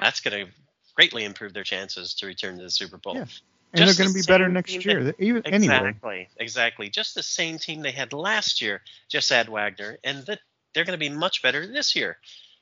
[0.00, 0.52] that's going to
[0.94, 3.16] greatly improve their chances to return to the Super Bowl.
[3.16, 3.24] Yeah
[3.72, 5.04] and they're going to be better next year.
[5.04, 6.28] That, even exactly, anyway.
[6.36, 6.90] exactly.
[6.90, 8.82] Just the same team they had last year.
[9.08, 10.40] Just add Wagner, and that
[10.74, 12.18] they're going to be much better this year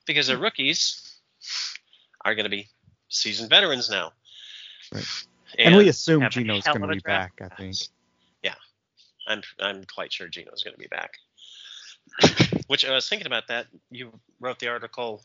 [0.06, 1.18] because the rookies
[2.24, 2.68] are going to be
[3.08, 4.12] seasoned veterans now.
[4.92, 5.04] Right.
[5.58, 7.40] And, and we assume Geno's going to be back.
[7.40, 7.76] I think.
[8.42, 8.54] Yeah,
[9.26, 11.14] I'm I'm quite sure Geno's going to be back.
[12.68, 13.66] Which I was thinking about that.
[13.90, 15.24] You wrote the article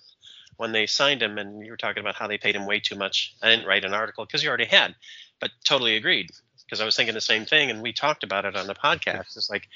[0.57, 2.95] when they signed him, and you were talking about how they paid him way too
[2.95, 3.35] much.
[3.43, 4.95] I didn't write an article because you already had
[5.39, 6.29] but totally agreed
[6.65, 9.37] because I was thinking the same thing, and we talked about it on the podcast.
[9.37, 9.67] It's like,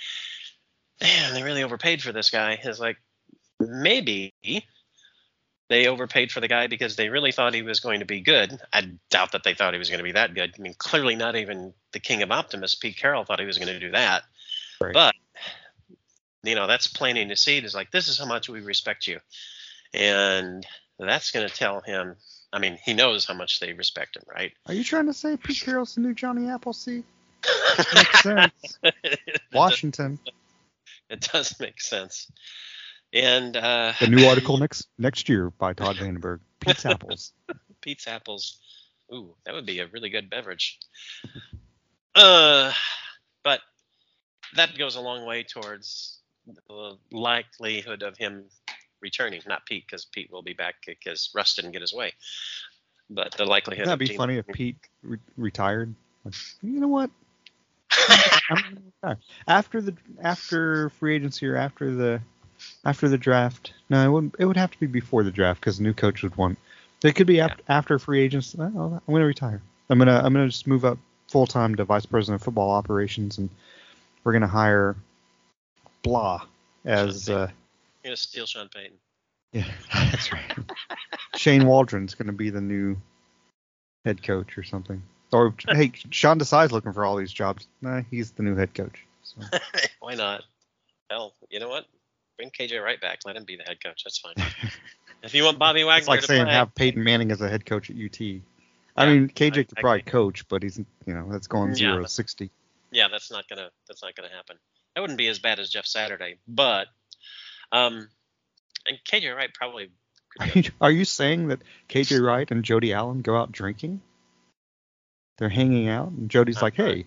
[1.02, 2.60] man, they really overpaid for this guy.
[2.62, 2.98] It's like
[3.60, 4.34] maybe
[5.70, 8.60] they overpaid for the guy because they really thought he was going to be good.
[8.74, 10.56] I doubt that they thought he was going to be that good.
[10.58, 13.74] I mean, clearly not even the king of optimists, Pete Carroll, thought he was going
[13.74, 14.24] to do that.
[14.82, 14.94] Right.
[14.94, 15.16] But
[16.44, 17.66] you know, that's planting the seed.
[17.66, 19.20] Is like this is how much we respect you,
[19.94, 20.66] and
[20.98, 22.16] that's going to tell him
[22.52, 24.52] I mean, he knows how much they respect him, right?
[24.66, 27.04] Are you trying to say Pete Carroll's the new Johnny Appleseed?
[27.94, 28.80] Makes sense.
[29.54, 30.20] Washington.
[31.10, 32.32] It does make sense.
[33.14, 36.40] And uh, the new article next next year by Todd Vandenberg.
[36.60, 37.34] Pete's apples.
[37.82, 38.60] Pete's apples.
[39.12, 40.78] Ooh, that would be a really good beverage.
[42.14, 42.72] Uh,
[43.44, 43.62] but
[44.56, 46.20] that goes a long way towards
[46.68, 48.46] the likelihood of him
[49.02, 52.14] returning, not Pete, because Pete will be back because Russ didn't get his way.
[53.10, 53.88] But the likelihood.
[53.88, 55.94] That'd be funny if Pete re- retired.
[56.62, 57.10] You know what?
[59.48, 62.22] after the after free agency or after the
[62.86, 63.74] after the draft.
[63.90, 64.36] No, it wouldn't.
[64.38, 66.60] it would have to be before the draft because the new coach would want.
[67.04, 67.46] It could be yeah.
[67.46, 68.56] after, after free agents.
[68.60, 69.62] Oh, I'm going to retire.
[69.90, 73.38] I'm gonna I'm gonna just move up full time to vice president of football operations,
[73.38, 73.50] and
[74.24, 74.96] we're gonna hire
[76.04, 76.42] blah
[76.86, 77.50] as uh,
[78.04, 78.98] gonna steal Sean Payton.
[79.54, 80.58] Yeah, that's right.
[81.36, 82.98] Shane Waldron's gonna be the new
[84.06, 85.02] head coach or something.
[85.32, 87.68] Or hey, Sean Desai's looking for all these jobs.
[87.82, 89.06] Nah, he's the new head coach.
[89.24, 89.42] So.
[90.00, 90.44] Why not?
[91.10, 91.86] Hell, you know what?
[92.40, 93.20] bring KJ right back.
[93.26, 94.04] Let him be the head coach.
[94.04, 94.34] That's fine.
[95.24, 97.66] if you want Bobby Wagner It's like saying play, have Peyton Manning as a head
[97.66, 98.20] coach at UT.
[98.96, 101.76] I mean, KJ I- could I probably coach, but he's you know that's going Yeah,
[101.76, 102.50] zero to but- sixty.
[102.92, 104.58] yeah, that's not gonna that's not gonna happen.
[104.96, 106.88] That wouldn't be as bad as Jeff Saturday, but
[107.72, 108.08] um,
[108.86, 109.90] and KJ Wright probably
[110.40, 114.02] Are you, are you saying that KJ Wright and Jody Allen go out drinking?
[115.38, 117.06] They're hanging out, and Jody's I'm like, not- "Hey,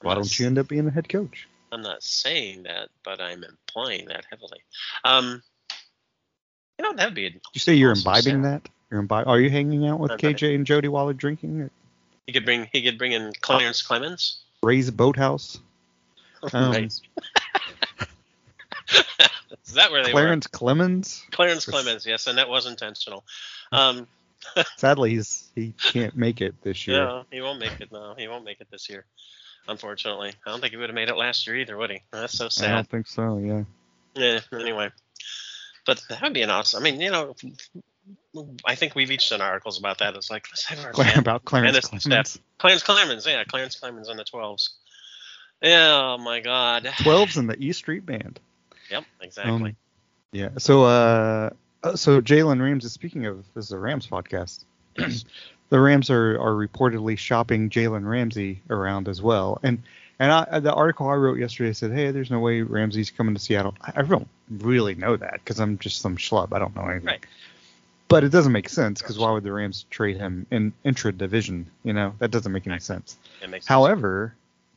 [0.00, 3.44] why don't you end up being the head coach?" I'm not saying that, but I'm
[3.44, 4.60] implying that heavily.
[5.04, 5.42] Um,
[6.78, 7.26] you know, that'd be.
[7.26, 8.60] A, You say you're Awesome, imbibing Sarah.
[8.62, 8.68] that?
[8.90, 11.68] You're imbi- Are you hanging out with I'm KJ and Jody while they're drinking?
[12.26, 12.68] he could bring.
[12.72, 14.38] He could bring in Clarence Clemons.
[14.62, 15.58] Ray's boathouse.
[16.52, 16.88] Um.
[19.66, 21.28] Is that where they Clarence Clemons.
[21.30, 22.06] Clarence Clemons.
[22.06, 23.24] Yes, and that was intentional.
[23.72, 24.06] Um,
[24.76, 26.98] Sadly, he's he can't make it this year.
[26.98, 27.90] yeah, he won't make it.
[27.90, 29.04] No, he won't make it this year.
[29.68, 32.02] Unfortunately, I don't think he would have made it last year either, would he?
[32.12, 32.70] That's so sad.
[32.70, 33.38] I don't think so.
[33.38, 33.64] Yeah.
[34.14, 34.40] Yeah.
[34.58, 34.90] Anyway,
[35.84, 36.80] but that would be an awesome.
[36.80, 37.34] I mean, you know,
[38.64, 40.14] I think we've each done articles about that.
[40.14, 42.38] It's like let's have our Cla- about Clarence Clemons.
[42.58, 44.68] Clarence Clemons, yeah, Clarence Clemons on the 12s.
[45.62, 46.84] Yeah, oh my God.
[46.84, 48.38] 12s in the E Street Band.
[48.90, 49.70] Yep, exactly.
[49.70, 49.76] Um,
[50.32, 50.50] yeah.
[50.58, 51.50] So, uh,
[51.82, 52.88] uh, so Jalen Ramsey.
[52.88, 54.64] Speaking of, this is a Rams podcast.
[54.96, 59.82] the Rams are are reportedly shopping Jalen Ramsey around as well, and
[60.18, 63.40] and I, the article I wrote yesterday said, hey, there's no way Ramsey's coming to
[63.40, 63.74] Seattle.
[63.82, 66.52] I, I don't really know that because I'm just some schlub.
[66.52, 67.06] I don't know anything.
[67.06, 67.26] Right.
[68.08, 71.66] But it doesn't make sense because why would the Rams trade him in intra division?
[71.82, 73.16] You know that doesn't make any sense.
[73.42, 73.68] It makes sense.
[73.68, 74.34] However,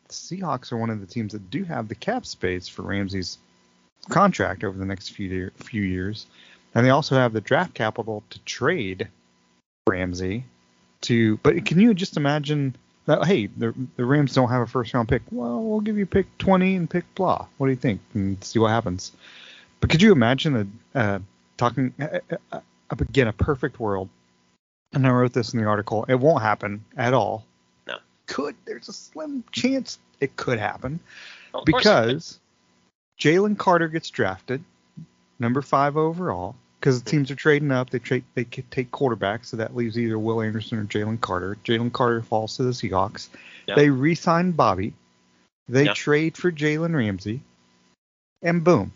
[0.07, 3.37] the Seahawks are one of the teams that do have the cap space for Ramsey's
[4.07, 6.25] contract over the next few year, few years,
[6.73, 9.07] and they also have the draft capital to trade
[9.87, 10.45] Ramsey
[11.01, 11.37] to.
[11.37, 13.25] But can you just imagine that?
[13.25, 15.21] Hey, the the Rams don't have a first round pick.
[15.31, 17.45] Well, we'll give you pick 20 and pick blah.
[17.57, 18.01] What do you think?
[18.13, 19.11] And see what happens.
[19.81, 21.19] But could you imagine a uh,
[21.57, 22.19] talking uh,
[22.51, 22.59] uh,
[22.91, 24.09] again a perfect world?
[24.93, 26.05] And I wrote this in the article.
[26.07, 27.45] It won't happen at all.
[27.87, 27.97] No.
[28.25, 30.99] Could there's a slim chance it could happen
[31.53, 32.07] Well, of course it could.
[32.07, 32.39] because
[33.19, 34.63] Jalen Carter gets drafted,
[35.39, 36.55] number five overall.
[36.79, 40.17] Because the teams are trading up, they trade they take quarterbacks, so that leaves either
[40.17, 41.57] Will Anderson or Jalen Carter.
[41.65, 43.27] Jalen Carter falls to the Seahawks.
[43.67, 43.75] Yeah.
[43.75, 44.93] They re-sign Bobby.
[45.67, 45.93] They Yeah.
[45.93, 47.41] trade for Jalen Ramsey,
[48.41, 48.93] and boom.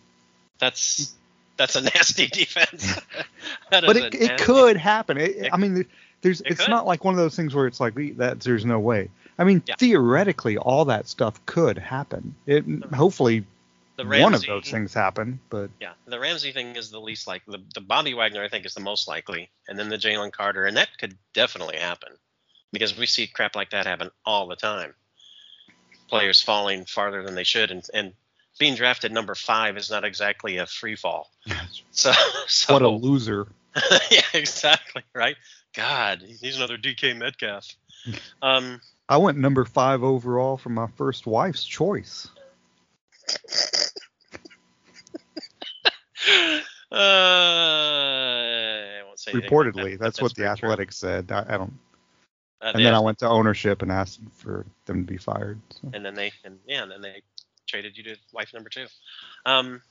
[0.59, 1.13] that's
[1.57, 2.99] that's a nasty defense.
[3.69, 5.17] But it, it could happen.
[5.17, 5.85] It, It- I mean,
[6.21, 6.69] there's it it's could.
[6.69, 9.09] not like one of those things where it's like that there's no way.
[9.37, 9.75] I mean, Yeah.
[9.77, 12.33] theoretically, all that stuff could happen.
[12.45, 13.45] It hopefully
[13.95, 17.57] The one of those things happen, but Yeah, the Ramsey thing is the least likely.
[17.57, 20.65] The, the Bobby Wagner, I think, is the most likely, and then the Jalen Carter,
[20.65, 22.13] and that could definitely happen
[22.71, 24.95] because we see crap like that happen all the time.
[26.09, 28.13] Players falling farther than they should, and, and
[28.59, 31.29] being drafted number five is not exactly a free fall.
[31.91, 32.11] So,
[32.47, 33.47] so what a loser.
[34.09, 35.35] yeah, exactly right.
[35.75, 37.67] God, he's another DK Metcalf.
[38.41, 42.27] Um, I went number five overall for my first wife's choice.
[46.91, 50.69] uh, I won't say Reportedly, that, but that's what the very true.
[50.69, 51.31] Athletics said.
[51.31, 51.73] I, I don't.
[52.61, 55.59] Uh, And then I went to ownership and asked for them to be fired.
[55.81, 55.89] So.
[55.93, 57.21] and then they and yeah, and then they
[57.67, 58.85] traded you to wife number two.
[59.45, 59.81] Um,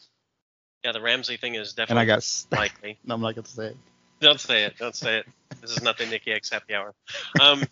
[0.84, 2.02] yeah, the Ramsey thing is definitely.
[2.02, 2.44] And I got.
[2.50, 2.98] likely.
[3.08, 3.76] I'm not gonna say it.
[4.20, 4.78] Don't say it.
[4.78, 5.26] Don't say it.
[5.60, 6.94] This is not the Nikki X happy hour.
[7.40, 7.64] Um,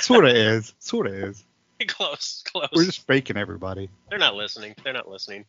[0.00, 0.74] Sort of is.
[0.78, 1.44] Sort of is.
[1.88, 2.68] close, close.
[2.72, 3.90] We're just faking everybody.
[4.08, 4.74] They're not listening.
[4.82, 5.44] They're not listening.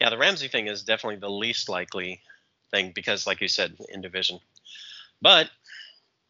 [0.00, 2.20] Yeah, the Ramsey thing is definitely the least likely
[2.70, 4.40] thing because, like you said, in division.
[5.20, 5.50] But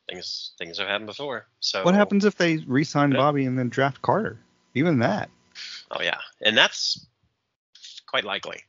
[0.08, 1.46] things things have happened before.
[1.60, 3.12] So What happens if they re-sign.
[3.12, 4.38] Bobby and then draft Carter?
[4.74, 5.30] Even that.
[5.90, 7.06] Oh yeah, and that's
[8.06, 8.60] quite likely.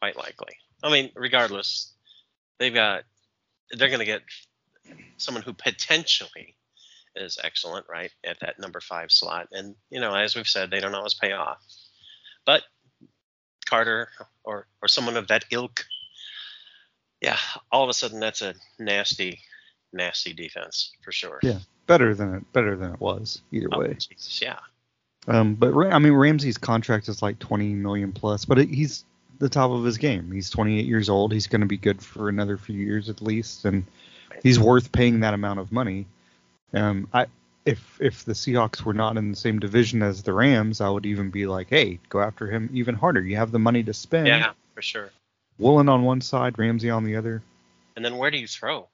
[0.00, 0.54] Quite likely.
[0.82, 1.92] I mean, regardless,
[2.58, 3.04] they've got
[3.70, 4.22] they're going to get
[5.16, 6.54] someone who potentially
[7.16, 9.48] is excellent, right, at that number five slot.
[9.52, 11.58] And you know, as we've said, they don't always pay off.
[12.46, 12.62] But
[13.68, 14.08] Carter
[14.44, 15.84] or or someone of that ilk,
[17.20, 17.38] yeah,
[17.72, 19.40] all of a sudden that's a nasty,
[19.92, 21.38] nasty defense for sure.
[21.42, 21.58] Yeah.
[21.86, 22.52] Better than it.
[22.52, 23.42] Better than it was.
[23.52, 23.94] Either Oh, way.
[23.94, 24.58] Jesus, yeah.
[25.26, 29.04] Um, but I mean, Ramsey's contract is like 20 million plus, but it, he's
[29.38, 30.30] the top of his game.
[30.30, 31.32] He's 28 years old.
[31.32, 33.84] He's going to be good for another few years at least, and
[34.42, 36.06] he's worth paying that amount of money.
[36.74, 37.26] Um, I
[37.64, 41.06] if if the Seahawks were not in the same division as the Rams, I would
[41.06, 43.20] even be like, hey, go after him even harder.
[43.20, 44.26] You have the money to spend.
[44.26, 45.10] Yeah, for sure.
[45.58, 47.42] Woolen on one side, Ramsey on the other.
[47.96, 48.88] And then where do you throw?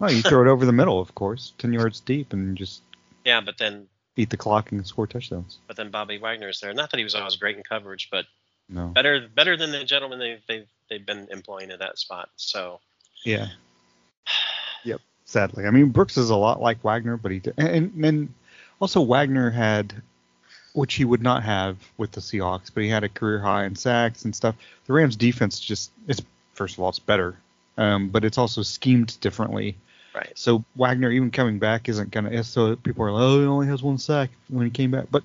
[0.00, 2.82] Oh, you throw it over the middle, of course, 10 yards deep, and just
[3.24, 5.58] Yeah, but then beat the clock and score touchdowns.
[5.66, 6.72] but then Bobby Wagner is there.
[6.72, 8.26] Not that he was always great in coverage, but
[8.68, 8.88] No.
[8.88, 12.30] Better better than the gentleman they've they've they've been employing at that spot.
[12.36, 12.80] So
[13.24, 13.48] Yeah.
[14.84, 15.00] Yep.
[15.26, 18.32] Sadly, I mean Brooks is a lot like Wagner, but he did, and and
[18.80, 19.92] also Wagner had,
[20.72, 23.74] which he would not have with the Seahawks, but he had a career high in
[23.74, 24.54] sacks and stuff.
[24.86, 26.22] The Rams defense just it's
[26.54, 27.36] first of all it's better,
[27.76, 29.76] um, but it's also schemed differently.
[30.14, 30.32] right.
[30.36, 32.44] So Wagner even coming back isn't gonna.
[32.44, 35.24] So people are like, oh, he only has one sack when he came back, but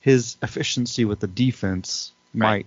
[0.00, 2.66] His efficiency with the defense might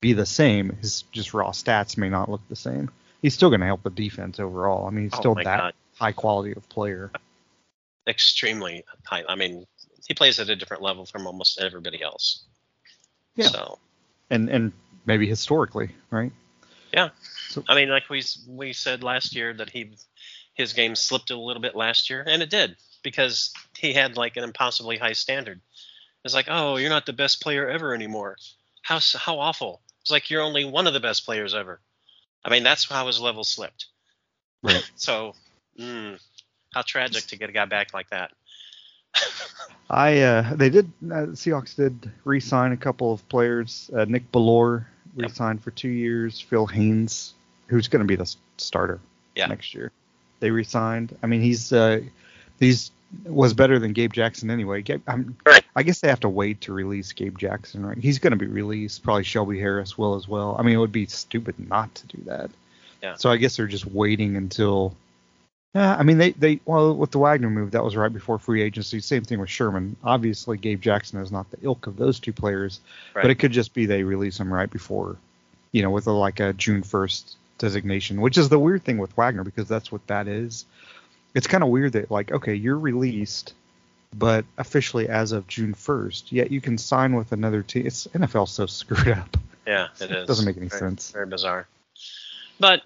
[0.00, 0.76] be the same.
[0.80, 2.90] His just raw stats may not look the same.
[3.22, 4.86] He's still going to help the defense overall.
[4.86, 5.74] I mean, he's Oh still that God.
[5.98, 7.10] high quality of player.
[8.06, 9.24] Extremely high.
[9.28, 9.66] I mean,
[10.06, 12.44] he plays at a different level from almost everybody else.
[13.34, 13.48] Yeah.
[13.48, 13.78] So
[14.30, 14.72] And and
[15.06, 16.32] maybe historically, right?
[16.92, 17.10] yeah.
[17.48, 19.90] So- I mean, like we we said last year that he
[20.54, 24.36] his game slipped a little bit last year, and it did because he had like
[24.36, 25.60] an impossibly high standard.
[26.26, 28.36] It's like, oh, you're not the best player ever anymore.
[28.82, 29.80] How how awful.
[30.02, 31.80] It's like you're only one of the best players ever.
[32.44, 33.86] I mean, that's how his level slipped.
[34.62, 34.88] Right.
[34.96, 35.34] so,
[35.78, 36.20] mm,
[36.74, 38.32] how tragic to get a guy back like that.
[39.90, 43.88] I uh, they did uh, Seahawks did re-sign a couple of players.
[43.96, 44.84] Uh, Nick Bellore
[45.14, 46.40] re-signed for two years.
[46.40, 47.34] Phil Haynes,
[47.68, 49.00] who's going to be the starter
[49.36, 49.46] Yeah.
[49.46, 49.92] next year,
[50.40, 51.16] they re-signed.
[51.22, 52.00] I mean, he's uh,
[52.58, 52.90] he's
[53.24, 54.82] was better than Gabe Jackson anyway.
[54.82, 55.64] Gabe, I'm, Right.
[55.74, 57.98] I guess they have to wait to release Gabe Jackson, right?
[57.98, 59.02] He's going to be released.
[59.02, 60.56] Probably Shelby Harris will as well.
[60.58, 62.50] I mean, it would be stupid not to do that.
[63.02, 63.14] Yeah.
[63.16, 64.94] So I guess they're just waiting until.
[65.74, 68.62] Yeah, I mean they they well with the Wagner move that was right before free
[68.62, 69.00] agency.
[69.00, 69.96] Same thing with Sherman.
[70.02, 72.80] Obviously, Gabe Jackson is not the ilk of those two players,
[73.12, 75.16] but it could just be they release him right before,
[75.72, 79.14] you know, with a, like a June first designation, which is the weird thing with
[79.18, 80.64] Wagner because that's what that is.
[81.36, 83.52] It's kind of weird that like okay you're released,
[84.14, 87.86] but officially as of June first, yet you can sign with another team.
[87.86, 89.36] It's NFL so screwed up.
[89.66, 90.26] Yeah, it is.
[90.26, 91.10] Doesn't make any Very- sense.
[91.10, 91.68] Very bizarre.
[92.58, 92.82] But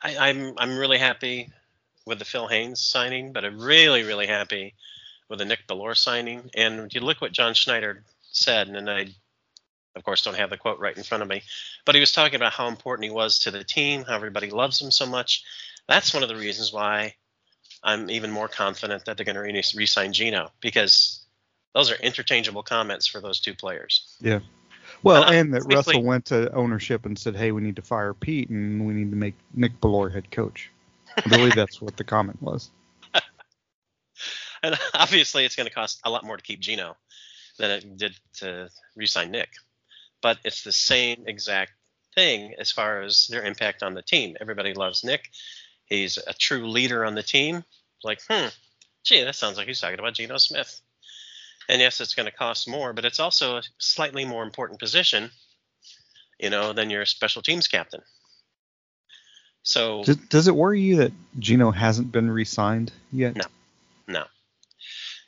[0.00, 1.50] I, I'm I'm really happy
[2.06, 4.72] with the Phil Haynes signing, but I'm really really happy
[5.28, 6.48] with the Nick Bellore signing.
[6.56, 9.08] And you look what John Schneider said, and I,
[9.94, 11.42] of course, don't have the quote right in front of me,
[11.84, 14.80] but he was talking about how important he was to the team, how everybody loves
[14.80, 15.44] him so much.
[15.88, 17.16] That's one of the reasons why
[17.82, 21.24] I'm even more confident that they're going to re-sign Geno because
[21.74, 24.16] those are interchangeable comments for those two players.
[24.20, 24.40] Yeah.
[25.02, 28.12] Well, Uh, and that Russell went to ownership and said, "Hey, we need to fire
[28.12, 30.70] Pete and we need to make Nick Bellore head coach."
[31.16, 32.70] I believe that's what the comment was.
[34.62, 36.94] And obviously, it's going to cost a lot more to keep Geno
[37.58, 39.48] than it did to re-sign Nick.
[40.20, 41.72] But it's the same exact
[42.14, 44.36] thing as far as their impact on the team.
[44.38, 45.30] Everybody loves Nick.
[45.90, 47.64] He's a true leader on the team.
[48.02, 48.46] Like, hmm,
[49.04, 50.80] gee, that sounds like he's talking about Geno Smith.
[51.68, 55.30] And yes, it's going to cost more, but it's also a slightly more important position,
[56.38, 58.00] you know, than your special teams captain.
[59.62, 63.36] So Does, does it worry you that Geno hasn't been re-signed yet?
[63.36, 63.44] No.
[64.08, 64.24] No.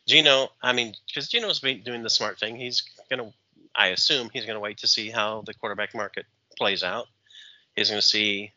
[0.08, 2.56] Geno, I mean, because Geno's been doing the smart thing.
[2.56, 3.32] He's going to,
[3.74, 7.06] I assume, he's going to wait to see how the quarterback market plays out.
[7.76, 8.52] He's going to see,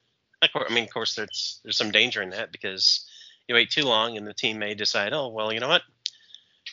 [0.54, 3.06] I mean, of course, there's there's some danger in that because
[3.48, 5.83] you wait too long and the team may decide, oh, well, you know what?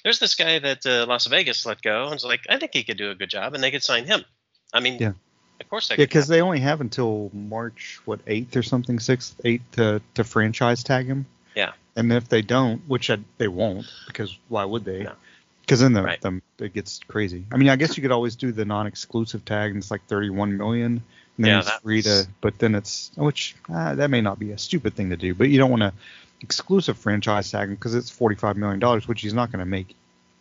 [0.04, 2.82] There's this guy that uh, Las Vegas let go, and it's like, I think he
[2.82, 4.24] could do a good job, and they could sign him.
[4.72, 5.12] I mean, Yeah.
[5.60, 9.38] of course they Yeah, because they only have until March what eighth or something, sixth,
[9.44, 11.26] eighth to to franchise tag him.
[11.54, 11.72] Yeah.
[11.94, 15.02] And if they don't, which I, they won't, because why would they?
[15.04, 15.12] No.
[15.60, 16.20] Because then the, Right.
[16.20, 17.44] the it gets crazy.
[17.52, 20.56] I mean, I guess you could always do the non-exclusive tag, and it's like 31
[20.56, 21.02] million.
[21.36, 24.52] And then Yeah, it's free to, but then it's which uh, that may not be
[24.52, 25.92] a stupid thing to do, but you don't want to
[26.40, 29.94] exclusive franchise tag him because it's 45 million dollars, which he's not going to make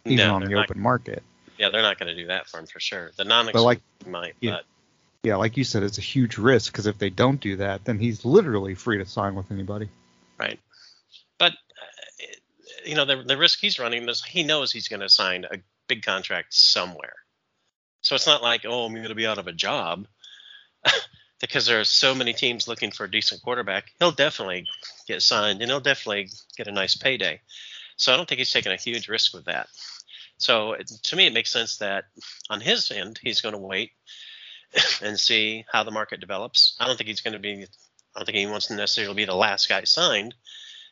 [0.06, 1.24] even No, on the not- open market.
[1.58, 3.12] Yeah, they're not going to do that for him for sure.
[3.18, 4.52] The non But, like, might, yeah.
[4.52, 4.66] but
[5.24, 8.00] Yeah, like you said, it's a huge risk because if they don't do that, then
[8.00, 9.90] he's literally free to sign with anybody.
[10.40, 10.60] right.
[11.38, 12.26] But uh,
[12.84, 15.58] you know, the the risk he's running is he knows he's going to sign a
[15.88, 17.14] big contract somewhere.
[18.02, 20.08] So it's not like, oh, I'm going to be out of a job.
[21.42, 24.66] because there are so many teams looking for a decent quarterback, he'll definitely
[25.08, 27.40] get signed and he'll definitely get a nice payday.
[27.98, 29.68] So I don't think he's taking a huge risk with that.
[30.38, 32.06] So it, to me, it makes sense that
[32.50, 33.92] on his end, he's going to wait
[35.02, 36.76] and see how the market develops.
[36.80, 37.66] I don't think he's going to be.
[38.16, 40.36] I don't think he wants to necessarily be the last guy signed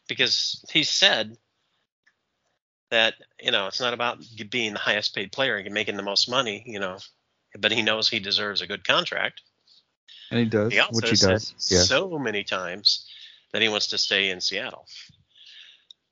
[0.08, 1.36] because he said
[2.92, 6.30] that you know it's not about being the highest paid player and making the most
[6.30, 6.98] money, you know,
[7.58, 9.42] but he knows he deserves a good contract.
[10.32, 11.54] And he does, He also which he does.
[11.70, 11.82] Yeah.
[11.82, 13.10] so many times
[13.52, 14.86] that he wants to stay in Seattle.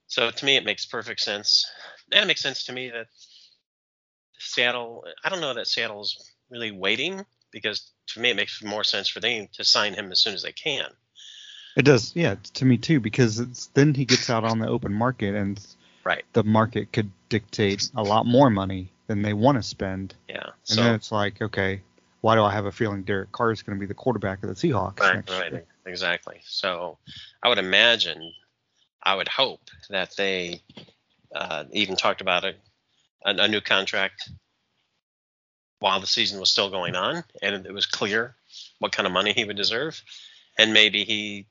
[0.08, 1.70] So to me, it makes perfect sense,
[2.12, 3.08] and it makes sense to me that
[4.40, 5.04] Seattle.
[5.24, 9.20] I don't know that Seattle's really waiting because to me, it makes more sense for
[9.20, 10.90] them to sign him as soon as they can.
[11.76, 14.94] It does, yeah, to me too, because it's then he gets out on the open
[14.94, 15.60] market and
[16.04, 16.24] Right.
[16.34, 20.16] the market could dictate a lot more money than they want to spend.
[20.30, 20.42] Yeah.
[20.46, 21.82] And So then it's like, okay,
[22.22, 24.50] why do I have a feeling Derek Carr is going to be the quarterback of
[24.50, 25.66] the Seahawks right, next right, year?
[25.86, 26.40] exactly.
[26.44, 26.98] So
[27.44, 28.34] I would imagine,
[29.04, 30.62] I would hope that they
[31.34, 32.56] uh, even talked about a,
[33.26, 34.30] a, a new contract
[35.80, 38.36] while the season was still going on, and it was clear
[38.80, 40.02] what kind of money he would deserve,
[40.58, 41.46] and maybe he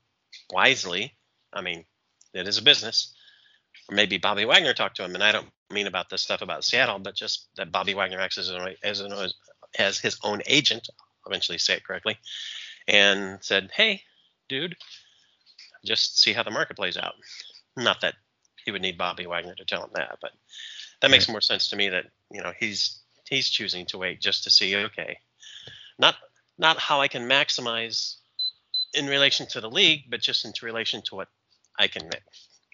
[0.53, 1.15] wisely,
[1.53, 1.85] I mean,
[2.35, 3.15] it is a business,
[3.89, 6.65] or maybe Bobby Wagner talked to him, and I don't mean about this stuff about
[6.65, 9.13] Seattle, but just that Bobby Wagner acts as, an, as, an,
[9.79, 12.19] as his own agent, I'll eventually say it correctly,
[12.89, 14.03] and said, hey,
[14.49, 14.77] dude,
[15.85, 17.15] just see how the market plays out.
[17.77, 18.15] Not that
[18.65, 20.33] he would need Bobby Wagner to tell him that, but
[21.01, 24.45] that makes more sense to me that you know he's he's choosing to wait just
[24.45, 25.19] to see okay,
[25.99, 26.17] not
[26.59, 28.17] not how I can maximize
[28.95, 31.29] in relation to the league, but just in relation to what
[31.79, 32.23] I can make,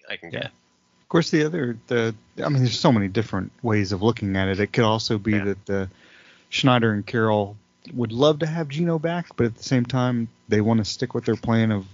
[0.09, 0.45] I can get.
[0.45, 4.47] Of course, the other, the I mean, there's so many different ways of looking at
[4.47, 4.59] it.
[4.59, 5.43] It could also be Yeah.
[5.45, 5.89] that the
[6.53, 7.57] Schneider and Carroll
[7.93, 11.15] would love to have Geno back, but at the same time, they want to stick
[11.15, 11.87] with their plan of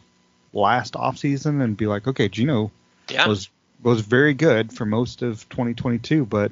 [0.52, 2.72] last offseason and be like, okay, Geno
[3.10, 3.50] Yeah, was
[3.82, 6.52] was very good for most of 2022, but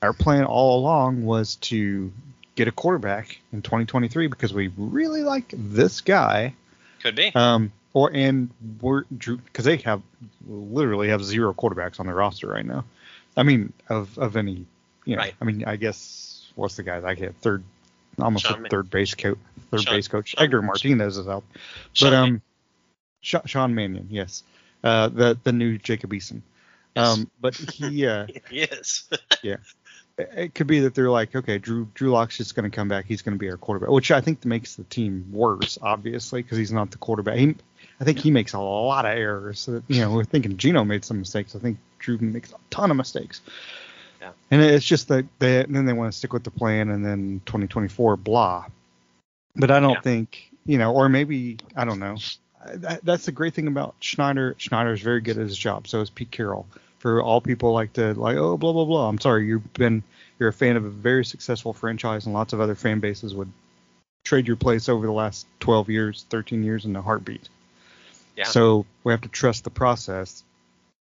[0.00, 2.12] our plan all along was to
[2.54, 6.54] get a quarterback in 2023 because we really like this guy.
[7.02, 7.34] could be.
[7.34, 10.02] Um, or and we're because they have
[10.46, 12.84] literally have zero quarterbacks on their roster right now.
[13.36, 14.66] I mean, of of any,
[15.04, 15.34] you know, Right.
[15.40, 17.62] I mean, I guess what's the guy that I get third,
[18.18, 19.38] almost Sean a third base coach,
[19.70, 20.34] third Sean- base coach.
[20.38, 21.44] Edgar Martinez is out,
[22.00, 22.42] but um,
[23.20, 24.42] Sean, Sean Mannion, yes,
[24.82, 26.42] uh, the the new Jacob Eason.
[26.94, 27.18] Yes.
[27.18, 29.08] Um, but he, uh, yes.
[30.18, 33.06] it could be that they're like, okay, Drew Drew Lock's just going to come back.
[33.06, 36.58] He's going to be our quarterback, which I think makes the team worse, obviously, because
[36.58, 37.36] he's not the quarterback.
[37.36, 37.56] He,
[38.00, 39.60] I think he makes a lot of errors.
[39.60, 41.54] So, you know, we're thinking Geno made some mistakes.
[41.54, 43.40] I think Drew makes a ton of mistakes.
[44.24, 44.32] Yeah.
[44.50, 47.04] And it's just that they and then they want to stick with the plan, and
[47.04, 48.66] then 2024, blah.
[49.54, 50.00] But I don't Yeah.
[50.00, 52.16] think, you know, or maybe I don't know.
[52.66, 54.54] That, that's the great thing about Schneider.
[54.56, 55.86] Schneider is very good at his job.
[55.86, 56.66] So is Pete Carroll.
[56.98, 59.08] For all people like to like, oh, blah blah blah.
[59.08, 60.02] I'm sorry, you've been
[60.38, 63.52] you're a fan of a very successful franchise, and lots of other fan bases would
[64.24, 67.48] trade your place over the last 12 years, 13 years in a heartbeat.
[68.36, 68.44] Yeah.
[68.44, 70.42] So we have to trust the process,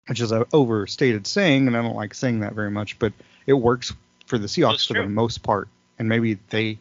[0.08, 3.14] which is an overstated saying, and I don't like saying that very much, but
[3.46, 3.94] it works
[4.26, 5.68] for the Seahawks for the most part.
[6.00, 6.78] And maybe they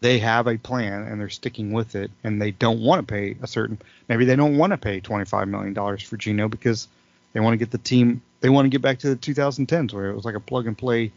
[0.00, 3.36] they have a plan and they're sticking with it, and they don't want to pay
[3.42, 3.78] a certain.
[4.08, 6.88] Maybe they don't want to pay 25 million dollars for Geno because
[7.32, 8.22] they want to get the team.
[8.40, 10.76] They want to get back to the 2010s where it was like a plug and
[10.76, 11.12] play.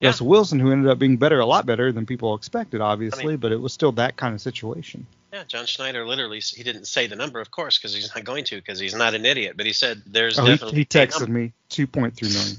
[0.00, 0.08] Yeah.
[0.08, 3.26] Russell Wilson, who ended up being better, a lot better than people expected, obviously, I
[3.28, 5.06] mean- but it was still that kind of situation.
[5.34, 8.44] Yeah, John Schneider literally he didn't say the number, of course, because he's not going
[8.44, 9.56] to, because he's not an idiot.
[9.56, 12.56] But he said there's Oh, he, definitely he a texted me 2.3 million.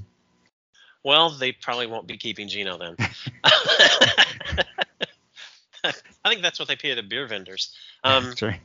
[1.01, 2.97] Well, they probably won't be keeping Geno then.
[5.85, 5.93] I
[6.27, 7.73] think that's what they pay the beer vendors.
[8.03, 8.59] Um, That's right.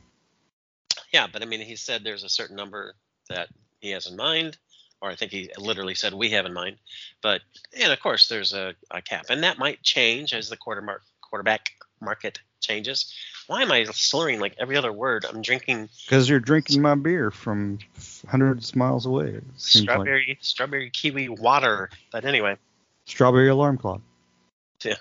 [1.13, 2.95] yeah, but I mean, he said there's a certain number
[3.29, 3.47] that
[3.79, 4.57] he has in mind,
[5.01, 6.75] or I think he literally said we have in mind.
[7.21, 7.39] But
[7.79, 11.03] and of course, there's a, a cap, and that might change as the quarter mark,
[11.21, 13.13] quarterback market changes.
[13.51, 15.25] Why am I slurring like every other word?
[15.25, 17.79] I'm drinking Because you're drinking my beer from
[18.25, 19.41] hundreds of miles away.
[19.57, 19.95] Seems like.
[19.95, 21.89] strawberry strawberry kiwi water.
[22.13, 22.55] But anyway,
[23.03, 23.99] Strawberry alarm clock.
[24.85, 24.95] Yeah,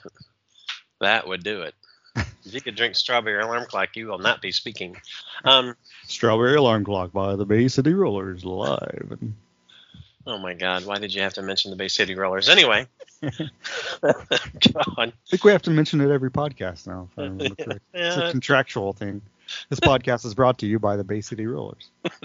[1.01, 1.77] that would do it.
[2.17, 4.97] If you could drink strawberry alarm clock, you will not be speaking.
[5.45, 5.77] Um,
[6.09, 9.17] Strawberry alarm clock by the Bay City Rollers live.
[10.31, 12.49] And oh my God, why did you have to mention the Bay City Rollers?
[12.49, 12.87] Anyway,
[13.21, 14.15] God.
[14.97, 17.09] I think we have to mention it every podcast now.
[17.13, 17.81] If I remember correctly.
[17.95, 19.23] It's a contractual thing.
[19.69, 21.91] This podcast is brought to you by the Bay City Rollers.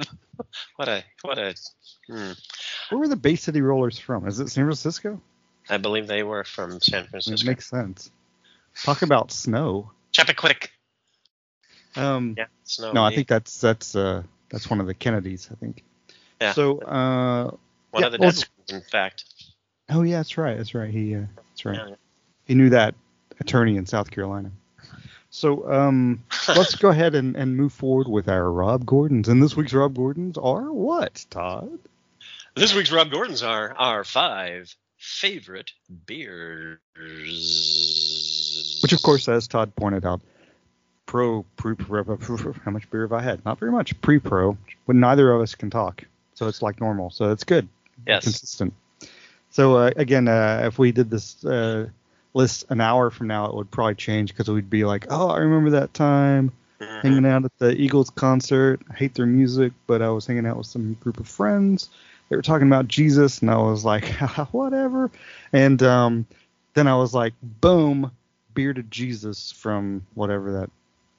[0.76, 1.56] What a what a.
[2.08, 2.32] Hmm.
[2.90, 4.28] Where were the Bay City Rollers from?
[4.28, 5.22] Is it San Francisco?
[5.70, 7.48] I believe they were from San It Francisco.
[7.48, 8.12] makes sense.
[8.84, 9.92] Talk about snow.
[10.14, 10.68] Chappaquiddick.
[11.96, 12.92] Um, Yeah, snow.
[12.92, 15.50] no, I think that's that's uh that's one of the Kennedys.
[15.52, 15.84] I think.
[16.42, 16.52] Yeah.
[16.52, 17.52] So uh
[17.96, 18.34] one yeah, of the well,
[18.70, 19.24] in fact.
[19.90, 20.58] oh yeah, that's right.
[20.58, 20.90] That's right.
[20.90, 21.78] He uh, that's right.
[21.78, 21.96] Yeah.
[22.44, 22.94] He knew that
[23.40, 24.52] attorney in South Carolina.
[25.30, 29.30] So um, let's go ahead and, and move forward with our Rob Gordons.
[29.30, 31.80] And this week's Rob Gordons are what, Todd?
[32.56, 35.72] This week's Rob Gordon's are our five favorite
[36.06, 36.80] beers.
[38.84, 40.20] Which, of course, as Todd pointed out,
[41.06, 43.44] pro, pre, pro, pro, how much beer have I had?
[43.46, 44.00] Not very much.
[44.02, 46.04] Pre pro, when neither of us can talk.
[46.34, 47.10] So it's like normal.
[47.10, 47.68] So it's good.
[48.08, 48.24] Yes.
[48.24, 48.74] Consistent.
[49.52, 51.88] So uh, again, uh, if we did this uh,
[52.34, 55.38] list an hour from now, it would probably change because we'd be like, oh, I
[55.38, 56.52] remember that time
[56.82, 57.02] Mhm.
[57.04, 58.82] hanging out at the Eagles concert.
[58.92, 61.90] I hate their music, but I was hanging out with some group of friends.
[62.30, 64.06] They were talking about Jesus, and I was like,
[64.52, 65.10] whatever.
[65.54, 66.26] And um,
[66.74, 68.12] then I was like, boom,
[68.54, 70.70] bearded Jesus from whatever that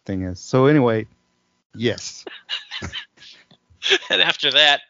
[0.04, 0.40] thing is.
[0.40, 1.06] So anyway,
[1.74, 2.24] yes,
[4.10, 4.82] and after that,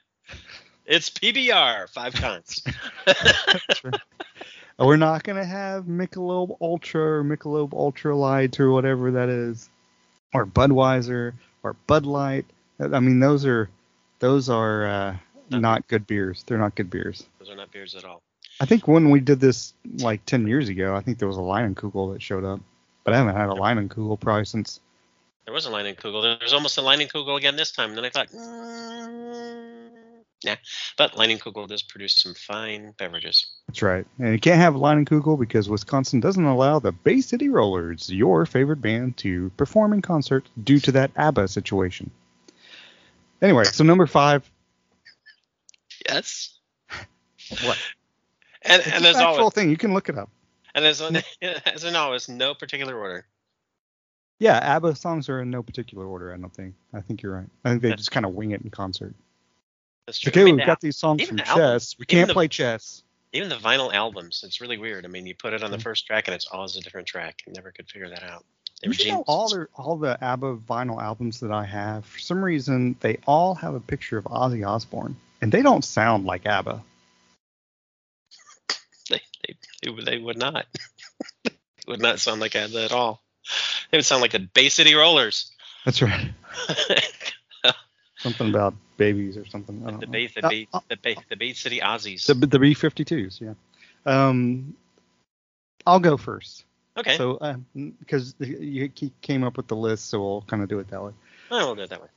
[0.86, 2.62] it's PBR five times.
[4.78, 9.68] we're not gonna have Michelob Ultra or Michelob Ultra Light or whatever that is,
[10.32, 12.46] or Budweiser or Bud Light.
[12.78, 13.68] I mean, those are
[14.18, 15.16] those are uh,
[15.50, 16.44] not good beers.
[16.46, 17.26] They're not good beers.
[17.38, 18.22] Those are not beers at all.
[18.60, 21.40] I think when we did this like 10 years ago, I think there was a
[21.40, 22.60] Leinenkugel that showed up.
[23.04, 24.80] But I haven't had a Leinenkugel probably since.
[25.44, 26.22] There was a Leinenkugel.
[26.22, 27.90] There was almost a Leinenkugel again this time.
[27.90, 29.90] And then I thought, mm,
[30.44, 30.56] nah.
[30.96, 33.46] But Leinenkugel does produce some fine beverages.
[33.68, 34.06] That's right.
[34.18, 38.80] And you can't have Leinenkugel because Wisconsin doesn't allow the Bay City Rollers, your favorite
[38.80, 42.10] band, to perform in concert due to that ABBA situation.
[43.42, 44.50] Anyway, so number five.
[46.08, 46.58] Yes.
[47.62, 47.78] What?
[48.62, 49.70] And, It's and factual always, thing.
[49.70, 50.28] You can look it up.
[50.74, 51.00] and as,
[51.42, 53.24] as in always, no particular order.
[54.40, 56.34] Yeah, ABBA songs are in no particular order.
[56.34, 56.74] I don't think.
[56.92, 57.46] I think you're right.
[57.64, 59.14] I think they just kind of wing it in concert.
[60.06, 60.30] That's true.
[60.30, 61.96] Okay, I mean, we've the got these songs from the chess.
[61.98, 63.02] We can't the- play chess.
[63.32, 65.04] even the vinyl albums, it's really weird.
[65.04, 67.42] I mean, you put it on the first track and it's always a different track.
[67.46, 68.44] I never could figure that out.
[68.82, 72.44] They You know, all the all the ABBA vinyl albums that I have, for some
[72.44, 76.82] reason, they all have a picture of Ozzy Osbourne, and they don't sound like ABBA.
[79.10, 79.20] they,
[79.82, 80.66] they, they would not.
[81.44, 81.52] they
[81.88, 83.22] would not sound like ABBA at all.
[83.90, 85.52] They would sound like the Bay City Rollers.
[85.86, 86.30] That's right.
[88.26, 89.80] Something about babies or something.
[89.86, 90.12] I the know.
[90.12, 92.26] Bay, the Uh, Bay, uh, the Bay, the Bay City Aussies.
[92.26, 93.54] the the B52s, yeah.
[94.04, 94.74] Um,
[95.86, 96.64] I'll go first.
[96.96, 97.38] okay, So,
[98.00, 101.00] because you you came up with the list, so we'll kind of do it that
[101.02, 101.12] way.
[101.52, 102.08] oh, we'll do it that way.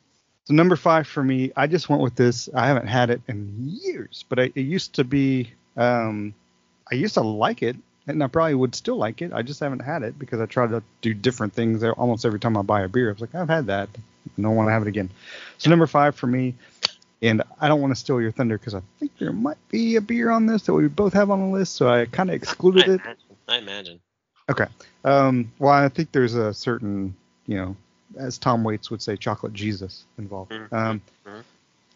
[0.46, 2.50] So number five for me, I just went with this.
[2.56, 3.54] I haven't had it in
[3.84, 5.54] years, but I, it used to be.
[5.78, 6.34] Um,
[6.92, 7.76] I used to like it,
[8.10, 9.32] and I probably would still like it.
[9.34, 12.40] I just haven't had it because I try to do different things there almost every
[12.40, 13.10] time I buy a beer.
[13.10, 13.90] I was like, I've had that.
[13.96, 15.10] I don't want to have it again.
[15.58, 16.56] So number five for me,
[17.22, 20.02] and I don't want to steal your thunder because I think there might be a
[20.02, 22.90] beer on this that we both have on the list, so I kind of excluded
[22.90, 23.02] I it.
[23.02, 24.00] imagine, I imagine.
[24.50, 24.68] Okay.
[25.06, 27.16] Um, well, I think there's a certain,
[27.48, 27.76] you know,
[28.18, 30.52] as Tom Waits would say, chocolate Jesus involved.
[30.52, 31.44] Mhm, Um, mhm.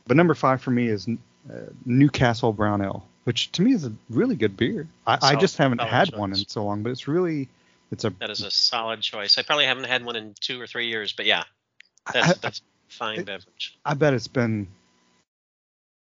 [0.06, 1.54] But number five for me is uh,
[1.86, 4.88] Newcastle Brown Ale, which to me is a really good beer.
[5.08, 7.48] I, I just haven't solid had one in so long, but it's really,
[7.92, 8.10] it's a.
[8.20, 9.38] That is a solid choice.
[9.38, 11.44] I probably haven't had one in two or three years, but yeah,
[12.14, 13.78] that's I, that's a fine it- beverage.
[13.86, 14.68] I bet it's been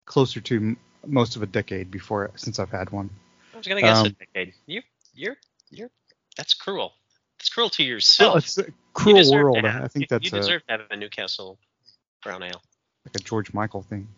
[0.07, 3.11] closer to m- most of a decade before since I've had one.
[3.55, 4.55] I was gonna guess a um, decade.
[4.67, 4.83] You,
[5.15, 5.37] you're,
[5.71, 5.91] you're.
[6.37, 6.93] That's cruel.
[7.39, 8.37] It's cruel to Well, yourself.
[8.39, 9.65] it's a cruel world.
[9.65, 11.59] have- I think you- that's you a, deserve to have a Newcastle
[12.23, 12.63] brown ale.
[13.05, 14.09] like a George Michael thing.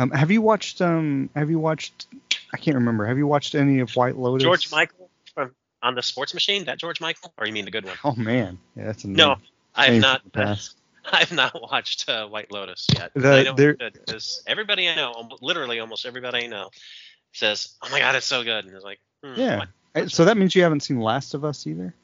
[0.00, 0.80] Um, have you watched?
[0.80, 2.06] Um, have you watched?
[2.54, 3.04] I can't remember.
[3.06, 4.42] Have you watched any of White Lotus?
[4.42, 6.64] George Michael from on the Sports Machine.
[6.64, 7.96] That George Michael, or you mean the good one?
[8.02, 9.36] Oh man, yeah, that's a No,
[9.74, 10.22] I've not.
[10.22, 10.76] from the past.
[11.12, 13.10] I've not watched uh, White Lotus yet.
[13.14, 13.98] The- I know there- good
[14.46, 16.70] everybody I know, literally almost everybody I know,
[17.32, 19.64] says, "Oh my God, it's so good," and it's like, hmm, Yeah.
[19.94, 21.94] Uh, So that means you haven't seen Last of Us either.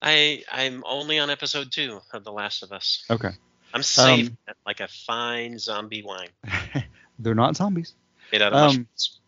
[0.00, 3.04] I I'm only on episode two of The Last of Us.
[3.10, 3.30] Okay.
[3.74, 6.28] I'm safe Um, like a fine zombie wine
[7.18, 7.94] They're not zombies,
[8.32, 9.18] made out of Um, mushrooms.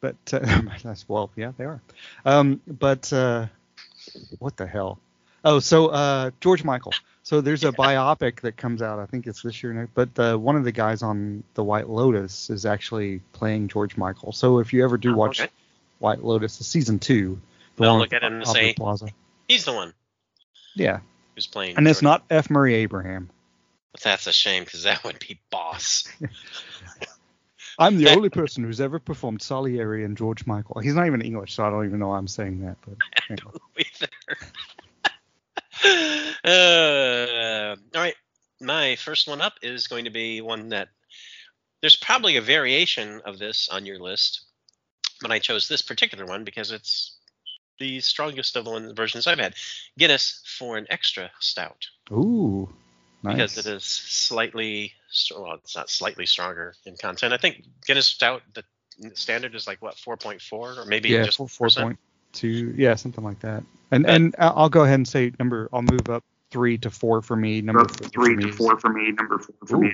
[0.00, 1.80] but uh, that's well, yeah, they are.
[2.24, 3.46] Um, but uh,
[4.38, 4.98] what the hell?
[5.44, 6.92] Oh, so uh, George Michael.
[7.22, 8.98] So there's a biopic that comes out.
[8.98, 9.88] I think it's this year.
[9.94, 14.32] But uh, one of the guys on the White Lotus is actually playing George Michael.
[14.32, 15.50] So if you ever do Oh, watch okay.
[16.00, 17.40] White Lotus, the season two.
[17.76, 19.08] the They'll look at him and say- Plaza.
[19.48, 19.92] He's the one
[20.74, 21.00] Yeah,
[21.34, 21.76] who's playing.
[21.76, 22.50] and it's not F.
[22.50, 23.30] Murray Abraham.
[24.02, 26.04] That's a shame because that would be boss.
[27.80, 30.80] I'm the only person who's ever performed Salieri and George Michael.
[30.80, 32.76] He's not even English, so I don't even know why I'm saying that.
[32.86, 32.96] But
[33.30, 33.52] anyway.
[36.44, 38.14] uh, all right,
[38.60, 40.88] my first one up is going to be one that
[41.80, 44.42] there's probably a variation of this on your list,
[45.22, 47.16] but I chose this particular one because it's
[47.78, 49.54] the strongest of the one versions I've had.
[49.96, 52.68] Guinness foreign extra stout ooh,
[53.22, 53.34] nice.
[53.54, 54.92] because it is slightly
[55.36, 57.32] well, it's not slightly stronger in content.
[57.32, 58.62] I think Guinness stout the
[59.14, 61.82] standard is like what 4.4 or maybe yeah, just four, four 4%.
[61.82, 61.98] point
[62.32, 63.62] two, yeah, something like that.
[63.90, 65.68] And But- and I'll I'll go ahead and say number.
[65.72, 67.60] I'll move up three to four for me.
[67.60, 69.10] Number four three for to me is- four for me.
[69.12, 69.80] Number four for Ooh.
[69.80, 69.92] me.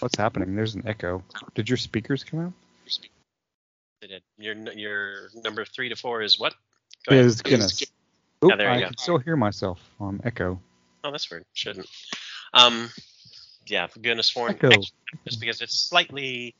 [0.00, 0.54] What's happening?
[0.54, 1.22] There's an echo.
[1.54, 2.52] Did your speakers come out?
[4.02, 4.22] They did.
[4.38, 6.54] Your your number three to four is what?
[7.08, 7.24] Go ahead.
[7.26, 7.82] Is Guinness.
[8.42, 8.86] Oh, Yeah, there you I go.
[8.88, 10.60] can still hear myself on echo.
[11.02, 11.44] Oh, that's weird.
[11.54, 11.88] Shouldn't.
[12.54, 12.90] Um,
[13.66, 14.70] yeah, for goodness Echo.
[15.24, 16.54] just because it's slightly,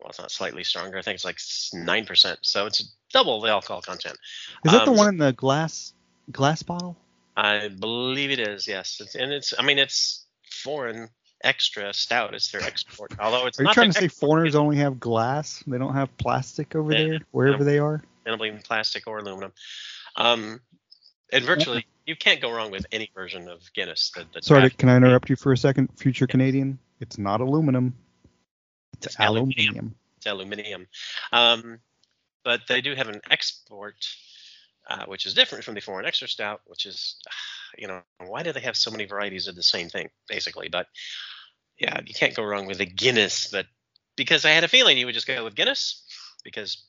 [0.00, 0.98] well, it's not slightly stronger.
[0.98, 1.38] I think it's like
[1.72, 4.16] nine percent, so it's double the alcohol content.
[4.64, 5.92] Is that the Um, one in the glass
[6.30, 6.96] glass bottle?
[7.36, 8.66] I believe it is.
[8.68, 9.54] Yes, it's, and it's.
[9.58, 11.08] I mean, it's foreign
[11.42, 12.34] extra stout.
[12.34, 13.12] It's their export.
[13.20, 15.62] Although it's Are you trying to say foreigners only have glass?
[15.66, 18.02] They don't have plastic over Yeah, there, wherever they are.
[18.26, 19.52] I don't believe in plastic or aluminum.
[20.16, 20.60] Um,
[21.34, 24.12] and virtually, you can't go wrong with any version of Guinness.
[24.40, 26.78] Sorry, can I interrupt you for a second, future Canadian?
[27.00, 27.94] It's not aluminum.
[28.94, 29.74] It's, It's aluminium.
[29.74, 29.94] aluminium.
[30.16, 30.86] it's aluminium.
[31.32, 31.78] Um,
[32.44, 33.96] but they do have an export,
[34.88, 37.16] uh, which is different from the foreign extra stout, which is,
[37.76, 40.68] you know, why do they have so many varieties of the same thing, basically?
[40.68, 40.86] But
[41.78, 43.48] yeah, you can't go wrong with a Guinness.
[43.48, 43.66] But
[44.16, 46.04] because I had a feeling you would just go with Guinness,
[46.44, 46.84] because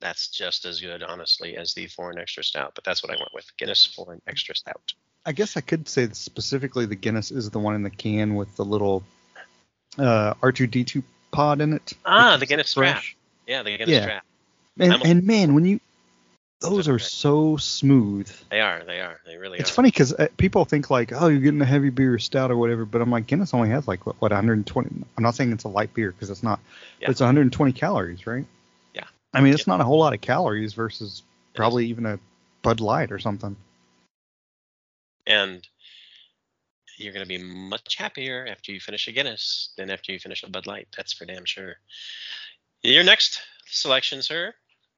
[0.00, 2.72] that's just as good, honestly, as the foreign extra stout.
[2.74, 4.92] But that's what I went with Guinness foreign extra stout.
[5.26, 8.34] I guess I could say that specifically the Guinness is the one in the can
[8.34, 9.02] with the little
[9.98, 11.92] uh, R2D2 pod in it.
[12.04, 13.16] Ah, the Guinness fresh.
[13.46, 14.20] Yeah, the Guinness Yeah.
[14.78, 15.80] And, a- and man, when you
[16.60, 18.28] those They're so smooth.
[18.50, 18.82] They are.
[18.84, 19.20] They are.
[19.24, 19.60] They really are.
[19.60, 19.74] It's are.
[19.74, 22.84] funny because uh, people think like, oh, you're getting a heavy beer stout or whatever,
[22.84, 25.04] but I'm like, Guinness only has like what, what 120.
[25.16, 26.58] I'm not saying it's a light beer because it's not.
[27.00, 27.06] Yeah.
[27.06, 28.44] But it's 120 calories, right?
[29.34, 29.40] Yeah.
[29.40, 31.22] I mean, it's not a whole lot of calories versus
[31.54, 32.18] probably even a
[32.62, 33.56] Bud Light or something.
[35.26, 35.66] and
[36.96, 40.42] you're going to be much happier after you finish a Guinness than after you finish
[40.42, 40.88] a Bud Light.
[40.96, 41.76] That's for damn sure.
[42.82, 44.52] Your next selection, sir.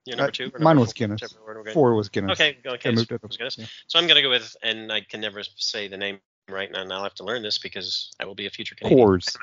[0.07, 0.45] Your number Uh, two.
[0.61, 1.21] mine number was four, Guinness.
[1.21, 1.75] whichever order we're going.
[1.75, 2.41] Four was Guinness.
[2.41, 2.57] Okay.
[2.65, 2.95] Okay.
[2.97, 3.23] So it up.
[3.23, 3.59] was Guinness.
[3.59, 3.67] Yeah.
[3.89, 6.21] So I'm going to go with, and I can never say the name
[6.51, 9.07] right now, and I'll have to learn this because I will be a future Canadian.
[9.07, 9.37] Coors.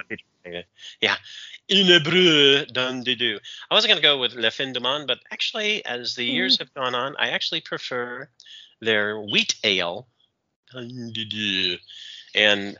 [1.02, 1.16] Yeah.
[1.70, 3.40] Unibroue d'un des deux.
[3.70, 6.56] I wasn't going to go with Le Fin du Monde, but actually, as the years
[6.56, 6.60] mm.
[6.60, 8.30] have gone on, I actually prefer
[8.80, 10.08] their wheat ale.
[10.74, 11.78] Un des deux.
[12.36, 12.78] And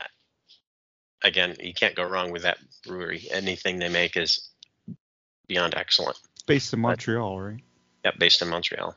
[1.22, 3.28] again, you can't go wrong with that brewery.
[3.30, 4.48] Anything they make is
[5.46, 6.18] beyond excellent.
[6.46, 7.60] Based in Montreal, right?
[8.04, 8.94] Yep, based in Montreal.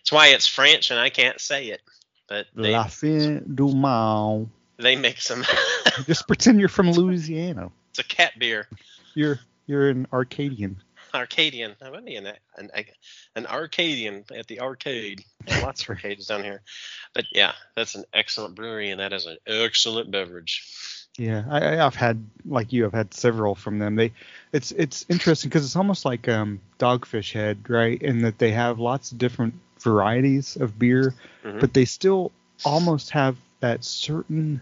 [0.00, 1.80] That's why it's French and I can't say it.
[2.28, 4.50] But they, La fin du monde.
[4.78, 5.44] They make some.
[6.06, 7.70] Just pretend you're from Louisiana.
[7.90, 8.68] it's a cat beer.
[9.14, 10.76] You're you're an Arcadian.
[11.14, 11.74] Arcadian.
[11.82, 12.26] I would be an,
[12.58, 12.70] an
[13.34, 15.24] an Arcadian at the arcade.
[15.62, 16.60] Lots of arcades down here.
[17.14, 20.64] But yeah, that's an excellent brewery, and that is an excellent beverage.
[21.18, 22.84] Yeah, I, I've had like you.
[22.84, 23.96] I've had several from them.
[23.96, 24.12] They,
[24.52, 28.00] it's it's interesting because it's almost like um, Dogfish Head, right?
[28.02, 31.14] In that they have lots of different varieties of beer,
[31.44, 31.60] Mhm.
[31.60, 32.32] but they still
[32.64, 34.60] almost have that certain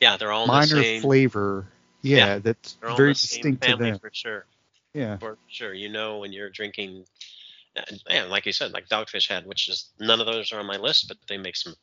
[0.00, 1.02] Yeah, they're all in the minor same.
[1.02, 1.66] flavor.
[2.02, 3.98] Yeah, Yeah, that's they're all in very distinct to them.
[3.98, 4.46] for sure.
[4.94, 7.04] Yeah, For sure, you know when you're drinking.
[8.08, 10.76] and- like you said, like Dogfish Head, which is none of those are on my
[10.76, 11.74] list, but they make some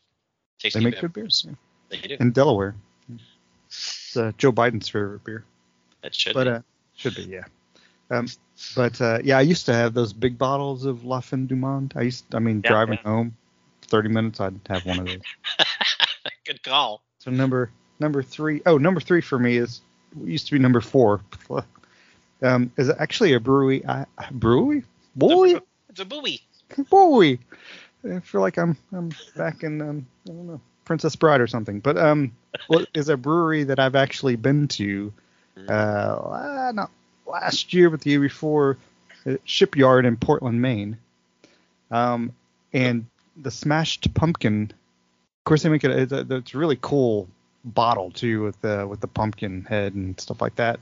[0.60, 0.80] tasty.
[0.80, 1.46] they make good beers.
[1.48, 1.54] Yeah.
[1.90, 2.18] They do.
[2.20, 2.76] In Delaware,
[3.68, 5.46] it's uh, Joe Biden's favorite beer.
[6.02, 6.34] that should.
[6.34, 6.50] but be.
[6.52, 6.60] uh,
[6.96, 7.46] should be yeah.
[8.10, 8.28] Um,
[8.76, 11.94] but uh, yeah, I used to have those big bottles of La Fin du Monde.
[11.96, 13.10] I used, I mean, Yeah, driving yeah.
[13.10, 13.38] home,
[13.84, 15.22] thirty minutes, I'd have one of those.
[16.48, 17.02] good call.
[17.20, 17.70] So number
[18.00, 19.82] number three, oh, number three for me is
[20.24, 21.22] used to be number four.
[22.40, 23.84] Um, is actually a brewery.
[23.84, 24.84] I, brewery,
[25.16, 26.40] boy, It's a buoy.
[26.92, 27.40] boy.
[28.08, 31.80] I feel like I'm I'm back in um, I don't know Princess Bride or something.
[31.80, 32.32] But um,
[32.68, 35.12] what is a brewery that I've actually been to?
[35.58, 35.70] Mm.
[35.70, 36.92] Uh, not
[37.26, 38.78] last year, but the year before,
[39.44, 40.98] Shipyard in Portland, Maine.
[41.92, 42.34] Um,
[42.72, 44.72] and the Smashed Pumpkin.
[45.48, 45.92] Course, they make it.
[45.92, 47.30] It's a, it's a really cool
[47.64, 50.78] bottle too, with the with the pumpkin head and stuff like that.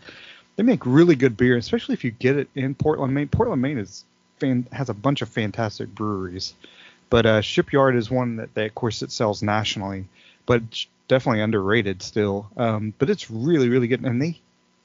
[0.56, 3.28] They make really good beer, especially if you get it in Portland, Maine.
[3.28, 4.06] Portland, Maine is
[4.40, 6.56] fan, has a bunch of fantastic breweries,
[7.12, 10.06] but uh, Shipyard is one that, that of course it sells nationally,
[10.48, 10.64] but
[11.08, 12.50] definitely underrated still.
[12.58, 14.42] Um, but it's really really good, and they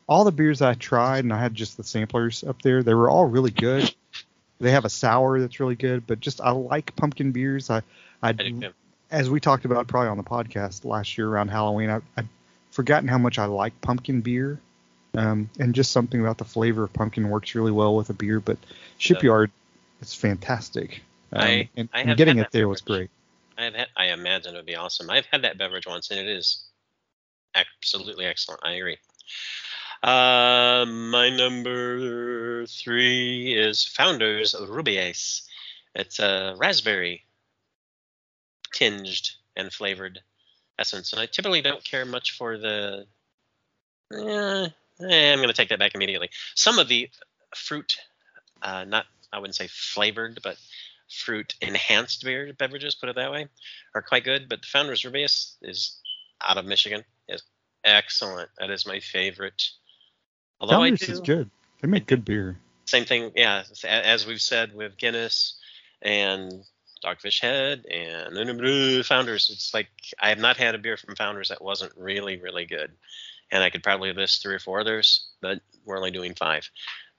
[0.07, 2.83] all the beers I tried, and I had just the samplers up there.
[2.83, 3.95] They were all really good.
[4.61, 7.71] They have a sour that's really good, but just I like pumpkin beers.
[7.71, 7.81] I,
[8.23, 8.73] I, I.
[9.11, 12.29] as we talked about probably on the podcast last year around Halloween, I, I'd
[12.71, 14.61] forgotten how much I like pumpkin beer.
[15.17, 18.39] Um, and just something about the flavor of pumpkin works really well with a beer.
[18.39, 18.59] But
[18.99, 19.51] Shipyard
[20.01, 21.03] is fantastic.
[21.33, 23.11] Um, I- and, I and getting it there was great.
[23.59, 25.11] I've had, I imagine it would be awesome.
[25.11, 26.65] I've had that beverage once, and it is
[27.55, 28.61] absolutely excellent.
[28.65, 28.97] I agree.
[30.03, 35.43] Uh, my number three is Founders Rubaeus.
[35.95, 37.25] It's a raspberry
[38.81, 40.21] tinged and flavored
[40.79, 43.07] essence, and I typically don't care much for the.
[44.13, 44.69] Eh,
[45.03, 46.31] eh, I'm going to take that back immediately.
[46.55, 47.09] Some of the
[47.55, 47.97] fruit,
[48.63, 50.57] uh, not I wouldn't say flavored, but
[51.11, 53.47] fruit enhanced beer beverages, put it that way,
[53.95, 54.49] are quite good.
[54.49, 55.99] But the Founders Rubaeus is
[56.41, 57.43] out of Michigan is
[57.85, 58.49] excellent.
[58.59, 59.69] That is my favorite.
[60.61, 61.51] Although Founders do is good.
[61.81, 62.59] They make good beer.
[62.85, 63.65] same thing, yeah.
[63.85, 65.59] As we've said with Guinness
[66.03, 66.65] and
[67.05, 69.89] Dogfish Head and Founders, it's like
[70.21, 72.93] I have not had a beer from Founders that wasn't really, really good.
[73.53, 76.69] And I could probably list three or four others, but we're only doing five.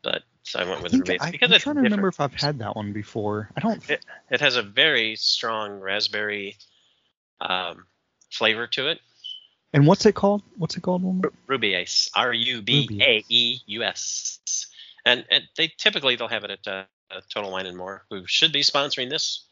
[0.04, 2.20] But so I went I with think Rubaeus I, because am trying to remember if
[2.20, 3.50] I've had that one before.
[3.56, 3.90] I don't.
[3.90, 6.58] It, it has a very strong raspberry
[7.40, 7.86] um,
[8.32, 9.00] flavor to it.
[9.74, 10.42] And what's it called?
[10.58, 11.04] What's it called?
[11.04, 14.68] Ruby Rubaeus, R U B A E U S,
[15.06, 18.52] and and they typically they'll have it at uh, Total Wine and More, who should
[18.52, 19.46] be sponsoring this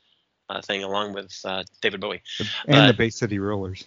[0.64, 2.22] thing along with uh, David Bowie
[2.68, 3.84] And the Bay City Rollers.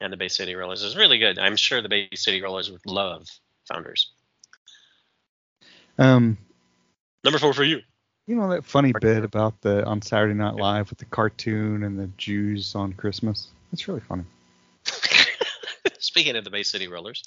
[0.00, 0.82] and the Bay City Rollers.
[0.82, 1.38] is really good.
[1.38, 3.26] I'm sure the Bay City Rollers would love
[3.68, 4.10] Founders.
[5.98, 6.36] Um,
[7.22, 7.80] Number four for you.
[8.26, 11.98] you know that funny bit about the on Saturday Night Live with the cartoon and
[11.98, 13.48] the Jews on Christmas.
[13.72, 14.24] It's really funny.
[15.98, 17.24] Speaking of the Bay City Rollers,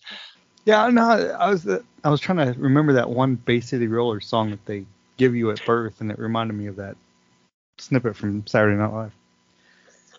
[0.66, 4.52] Yeah, no, I was I was trying to remember that one Bay City Rollers song
[4.52, 4.86] that they
[5.18, 6.96] give you at birth, and it reminded me of that
[7.78, 9.12] snippet from Saturday Night Live.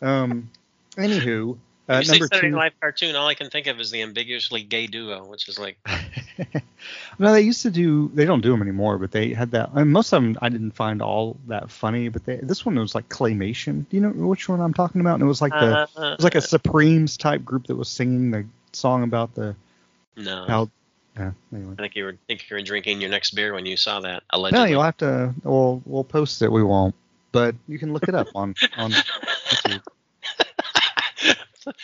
[0.01, 0.51] Um,
[0.97, 2.51] anywho, uh, if you say number Saturday two.
[2.51, 5.59] Night Live cartoon, all I can think of is the ambiguously gay duo, which is
[5.59, 5.79] like
[7.19, 8.11] no, they used to do.
[8.15, 9.71] They don't do them anymore, but they had that.
[9.75, 12.95] And most of them I didn't find all that funny, but they, this one was
[12.95, 13.89] like claymation.
[13.89, 15.15] Do you know which one I'm talking about?
[15.15, 17.89] And it was like the uh, it was like a Supremes type group that was
[17.89, 19.57] singing the song about the
[20.17, 20.45] no.
[20.47, 20.71] how.
[21.17, 21.75] Yeah, anyway.
[21.77, 24.23] I think you were think you were drinking your next beer when you saw that.
[24.33, 24.71] No, Allegedly.
[24.71, 25.35] you'll have to.
[25.43, 26.53] We'll we'll post it.
[26.53, 26.95] We won't,
[27.33, 28.91] but you can look it up on on.
[28.93, 29.83] YouTube.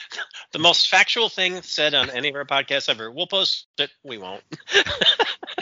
[0.52, 3.10] the most factual thing said on any of our podcasts ever.
[3.10, 3.90] We'll post it.
[4.02, 4.42] We won't.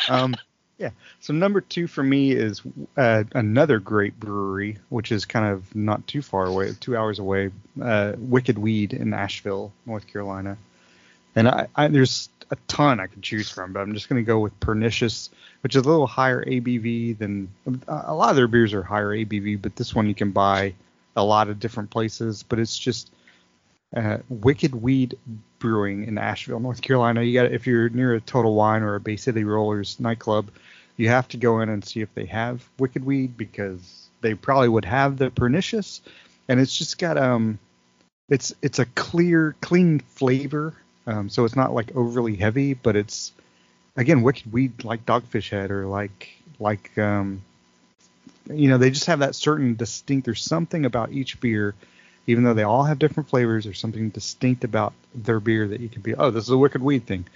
[0.09, 0.35] Um,
[0.79, 0.91] yeah.
[1.21, 2.61] So number two for me is
[2.97, 7.53] uh, another great brewery, which is kind of not too far away, two hours away.
[7.81, 10.59] Uh, Wicked Weed in Asheville, North Carolina.
[11.35, 14.27] And I, I there's a ton I could choose from, but I'm just going to
[14.27, 15.31] go with Pernicious,
[15.63, 17.49] which is a little higher ABV than
[17.89, 20.75] a lot of their beers are higher ABV, but this one you can buy
[21.17, 22.43] a lot of different places.
[22.43, 23.11] But it's just
[23.97, 25.19] uh, Wicked Weed
[25.59, 27.23] Brewing in Asheville, North Carolina.
[27.23, 30.51] You got if you're near a Total Wine or a Bay City Rollers nightclub,
[30.97, 34.69] you have to go in and see if they have Wicked Weed because they probably
[34.69, 36.01] would have the Pernicious,
[36.49, 37.59] and it's just got um,
[38.29, 40.75] it's it's a clear, clean flavor.
[41.07, 43.33] Um, so it's not like overly heavy, but it's
[43.97, 47.43] again Wicked Weed like Dogfish Head or like like um,
[48.51, 50.25] you know they just have that certain distinct.
[50.27, 51.75] There's something about each beer
[52.27, 55.89] even though they all have different flavors, there's something distinct about their beer that you
[55.89, 57.27] can be, oh, this is a wicked weed thing.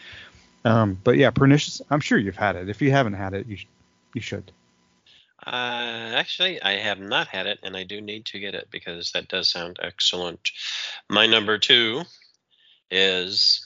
[0.65, 1.83] Um, but yeah, pernicious.
[1.91, 2.69] I'm sure you've had it.
[2.69, 3.67] If you haven't had it, you sh-
[4.15, 4.51] you should.
[5.47, 9.13] Uh, actually, I have not had it, and I do need to get it because
[9.13, 10.51] that does sound excellent.
[11.09, 12.03] My number two
[12.91, 13.63] is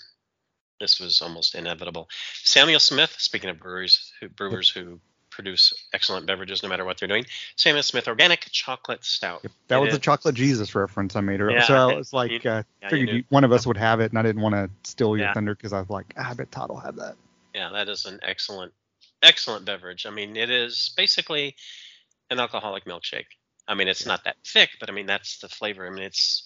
[0.80, 2.08] this was almost inevitable.
[2.42, 3.14] Samuel Smith.
[3.18, 4.98] Speaking of breweries, who, brewers who
[5.30, 7.24] produce excellent beverages no matter what they're doing.
[7.56, 9.42] Samuel Smith Organic Chocolate Stout.
[9.68, 11.58] That It was a chocolate Jesus reference I made earlier.
[11.58, 14.00] Yeah, so I was like, you- uh, yeah, figured you, one of us would have
[14.00, 15.34] it, and I didn't want to steal your Yeah.
[15.34, 17.16] thunder because I was like, ah, I bet Todd will have that.
[17.54, 18.72] Yeah, that is an excellent,
[19.22, 20.06] excellent beverage.
[20.06, 21.56] I mean, it is basically
[22.30, 23.26] an alcoholic milkshake.
[23.68, 25.86] I mean, it's not that thick, but I mean, that's the flavor.
[25.86, 26.42] I mean, it's,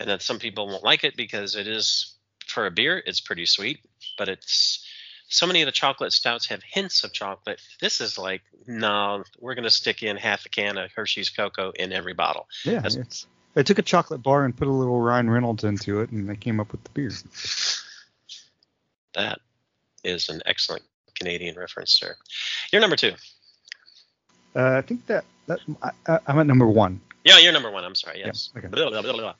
[0.00, 2.13] and then some people won't like it because it is,
[2.46, 3.80] for a beer, it's pretty sweet,
[4.18, 4.86] but it's,
[5.28, 7.60] so many of the chocolate stouts have hints of chocolate.
[7.80, 11.70] This is like, no, we're going to stick in half a can of Hershey's cocoa
[11.74, 12.46] in every bottle.
[12.64, 13.26] Yeah, That's-.
[13.54, 16.36] They took a chocolate bar and put a little Ryan Reynolds into it, and they
[16.36, 17.10] came up with the beer.
[19.14, 19.38] That
[20.02, 20.82] is an excellent
[21.14, 22.16] Canadian reference, sir.
[22.72, 23.12] You're number two.
[24.56, 25.60] Uh, I think that that
[26.06, 27.00] I, I'm at number one.
[27.24, 27.84] Yeah, you're number one.
[27.84, 28.18] I'm sorry.
[28.20, 28.50] Yeah, Yes.
[28.56, 28.66] okay.
[28.66, 29.34] Blah, blah, blah, blah.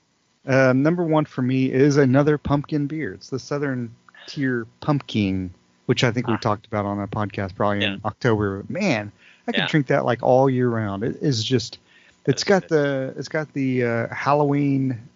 [0.47, 3.15] Uh, number one for me is another pumpkin beer.
[3.15, 3.95] It's the Southern
[4.27, 5.51] Tier Pumpkin,
[5.87, 6.39] which I think we Ah.
[6.39, 7.95] talked about on a podcast probably Yeah.
[7.95, 8.65] in October.
[8.69, 9.11] Man,
[9.47, 9.67] I could Yeah.
[9.69, 11.03] drink that like all year round.
[11.03, 11.79] It is just,
[12.27, 12.69] it's That's got good.
[12.71, 15.09] the it's got the uh, Halloween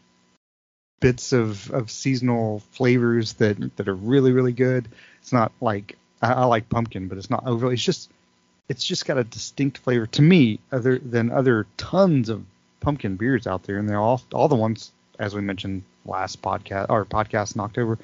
[1.00, 4.88] bits of, of seasonal flavors that that are really really good.
[5.20, 7.74] It's not like I, I like pumpkin, but it's not overly.
[7.74, 8.10] It's just
[8.68, 12.44] it's just got a distinct flavor to me, other than other tons of
[12.80, 16.86] pumpkin beers out there, and they're all all the ones as we mentioned last podcast
[16.88, 17.98] or podcast in October.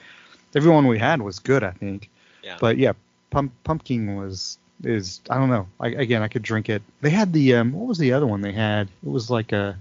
[0.54, 2.08] Everyone we had was good, I think.
[2.42, 2.56] Yeah.
[2.60, 2.92] But yeah,
[3.30, 5.68] pump, pumpkin was is I don't know.
[5.80, 6.82] I, again, I could drink it.
[7.00, 8.88] They had the um, what was the other one they had?
[9.04, 9.78] It was like a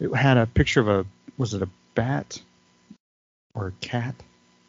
[0.00, 2.40] it had a picture of a was it a bat
[3.54, 4.14] or a cat?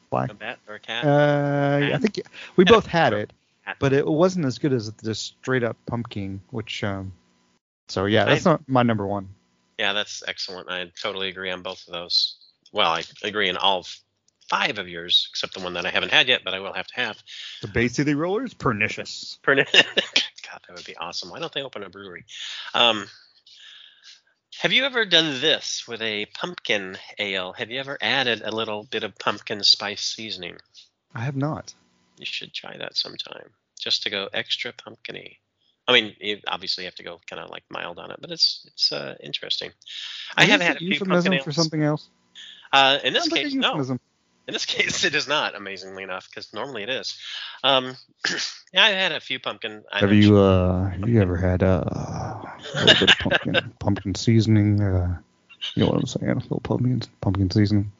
[0.09, 0.32] Black.
[0.32, 1.05] A bat or a cat?
[1.05, 2.22] Uh, I think
[2.55, 3.32] we both had it,
[3.78, 6.41] but it wasn't as good as the straight up pumpkin.
[6.49, 7.13] Which um,
[7.88, 9.30] so yeah, that's not my number one.
[9.80, 10.70] Yeah, that's excellent.
[10.70, 12.36] I totally agree on both of those.
[12.74, 13.88] Well, I agree in all
[14.50, 16.88] five of yours, except the one that I haven't had yet, but I will have
[16.88, 17.18] to have.
[17.62, 19.40] The Bay City Rollers, pernicious.
[19.42, 21.30] Per- God, that would be awesome.
[21.30, 22.26] Why don't they open a brewery?
[22.74, 23.08] Um,
[24.58, 27.54] have you ever done this with a pumpkin ale?
[27.54, 30.58] Have you ever added a little bit of pumpkin spice seasoning?
[31.16, 31.74] I have not.
[32.18, 35.38] You should try that sometime, just to go extra pumpkiny.
[35.90, 38.64] I mean, you obviously have to go kind of like mild on it, but it's
[38.68, 39.72] it's uh, interesting.
[40.38, 41.56] I have it had a few euphemism pumpkin for ales.
[41.56, 42.10] something else.
[42.72, 43.98] Uh, in this Sounds like a case, no.
[44.48, 47.18] In this case, it is not, amazingly enough, because normally it is.
[47.64, 47.96] Um,
[48.74, 49.84] yeah, I had a few pumpkin.
[49.92, 54.14] I Have you uh have you ever had uh, a little bit of pumpkin pumpkin
[54.16, 54.82] seasoning?
[54.82, 55.18] Uh,
[55.74, 56.30] you know what I'm saying?
[56.30, 57.92] A little pumpkin pumpkin seasoning.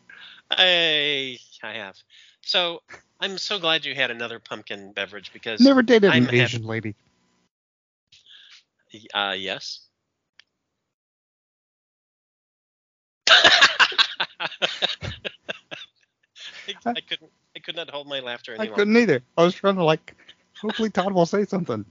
[0.52, 1.96] I I have.
[2.42, 2.84] So
[3.20, 6.66] I'm so glad you had another pumpkin beverage because Never dated I'm an happy- Asian
[6.66, 6.94] lady.
[9.14, 9.82] Uh, yes.
[13.30, 14.40] I,
[16.86, 17.32] I couldn't.
[17.56, 19.22] I could not hold my laughter any I couldn't either.
[19.38, 20.16] I was trying to like.
[20.62, 21.86] Hopefully Todd will say something.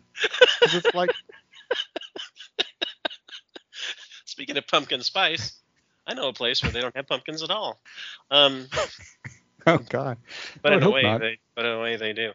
[0.63, 1.11] It's like
[4.25, 5.59] Speaking of pumpkin spice,
[6.07, 7.81] I know a place where they don't have pumpkins at all.
[8.31, 8.69] Um,
[9.67, 10.19] oh god.
[10.63, 11.21] but in a way, not.
[11.21, 12.33] they, but in a way they do.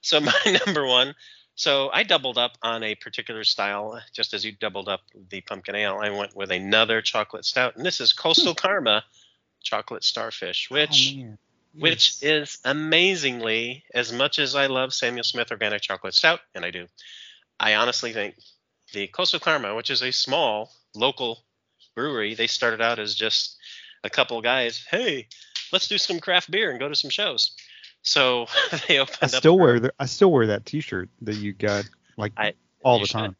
[0.00, 1.14] So my number one.
[1.56, 5.76] So I doubled up on a particular style, just as you doubled up the pumpkin
[5.76, 5.98] ale.
[6.02, 9.04] I went with another chocolate stout, and this is Coastal Karma
[9.62, 11.30] Chocolate Starfish, which Hmm.
[11.34, 11.38] oh,
[11.80, 12.22] which Yes.
[12.22, 16.88] is amazingly as much as I love Samuel Smith Organic Chocolate Stout, and I do.
[17.58, 18.36] I honestly think
[18.92, 21.44] the Coastal Karma, which is a small local
[21.94, 23.56] brewery, they started out as just
[24.02, 24.84] a couple guys.
[24.88, 25.28] Hey,
[25.72, 27.56] let's do some craft beer and go to some shows.
[28.04, 28.46] So
[28.88, 31.84] they opened I up still wear the I still wear that T-shirt that you got
[32.16, 33.12] like I- all the should.
[33.14, 33.36] time.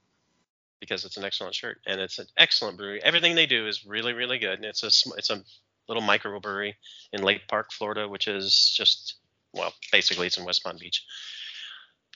[0.80, 3.02] because it's an excellent shirt and it's an excellent brewery.
[3.02, 4.56] Everything they do is really, really good.
[4.56, 5.42] And it's a it's a
[5.86, 6.74] little microbrewery
[7.12, 9.16] in Lake Park, Florida, which is just
[9.52, 11.04] well, basically it's in West Palm Beach.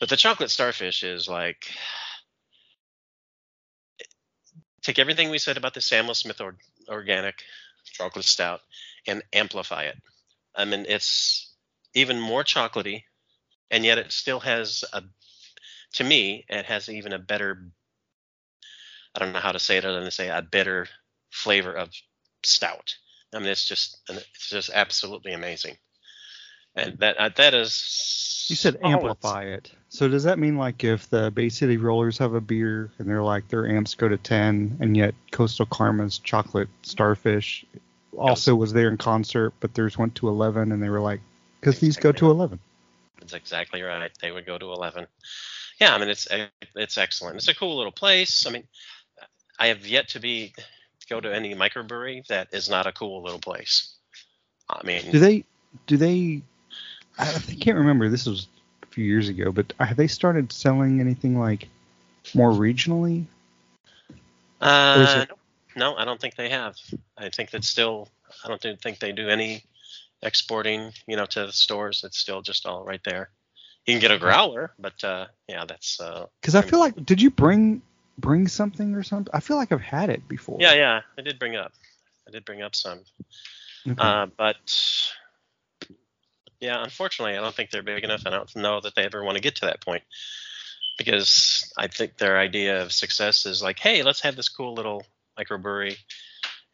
[0.01, 1.67] But the chocolate starfish is like
[4.83, 6.57] take everything we said about the Samuel Smith or-
[6.89, 7.43] organic
[7.93, 8.61] chocolate stout
[9.07, 9.97] and amplify it.
[10.55, 11.48] I mean, it's
[11.95, 13.03] even more chocolatey,
[13.71, 15.03] and yet it still has a
[15.95, 17.71] to me, it has even a better
[19.15, 20.87] I don't know how to say it other than to say a bitter
[21.31, 21.91] flavor of
[22.45, 22.95] stout.
[23.35, 25.77] I mean, it's just it's just absolutely amazing,
[26.75, 28.47] and that uh, that is.
[28.49, 29.71] You said oh, amplify it.
[29.91, 33.23] So does that mean like if the Bay City Rollers have a beer and they're
[33.23, 37.67] like their amps go to 10 and yet Coastal Karma's chocolate starfish
[38.17, 41.21] also was there in concert but theirs went to 11 and they were like
[41.61, 42.59] cuz these go to 11.
[43.21, 44.11] That's exactly right.
[44.21, 45.07] They would go to eleven.
[45.81, 46.29] Yeah, I mean it's
[46.75, 47.37] it's excellent.
[47.37, 48.47] It's a cool little place.
[48.47, 48.65] I mean,
[49.59, 50.55] I have yet to be
[51.09, 53.95] go to any microbrewery that is not a cool little place.
[54.69, 55.45] I mean, Do they
[55.87, 56.43] do they
[57.19, 58.47] I can't remember this was
[58.83, 61.69] a few years ago but have they started selling anything like
[62.35, 63.27] more regionally?
[64.61, 65.39] Uh, it-
[65.77, 66.77] no, I don't think they have.
[67.17, 68.09] I think that's still.
[68.45, 69.63] I don't think they do any
[70.23, 70.93] exporting.
[71.07, 72.03] You know, to the stores.
[72.05, 73.31] It's still just all right there.
[73.87, 75.99] You can get a growler, but uh, yeah, that's.
[76.01, 77.83] Uh, Cuz I feel like did you bring
[78.19, 79.33] bring something or something?
[79.35, 80.59] I feel like I've had it before.
[80.61, 81.01] yeah, yeah.
[81.17, 81.73] I did bring up.
[82.27, 83.01] I did bring up some,
[83.87, 83.97] Okay.
[83.97, 84.57] uh, but
[86.61, 88.27] yeah, unfortunately, I don't think they're big enough.
[88.27, 90.03] And I don't know that they ever want to get to that point
[90.99, 95.07] because I think their idea of success is like, hey, let's have this cool little
[95.39, 95.97] microbrewery,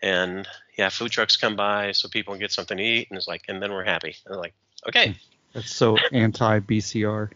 [0.05, 0.47] and
[0.77, 3.43] yeah, food trucks come by so people can get something to eat, and it's like,
[3.49, 4.15] and then we're happy.
[4.25, 4.55] And they're like,
[4.89, 5.17] okay,
[5.55, 7.31] That's so anti BCR.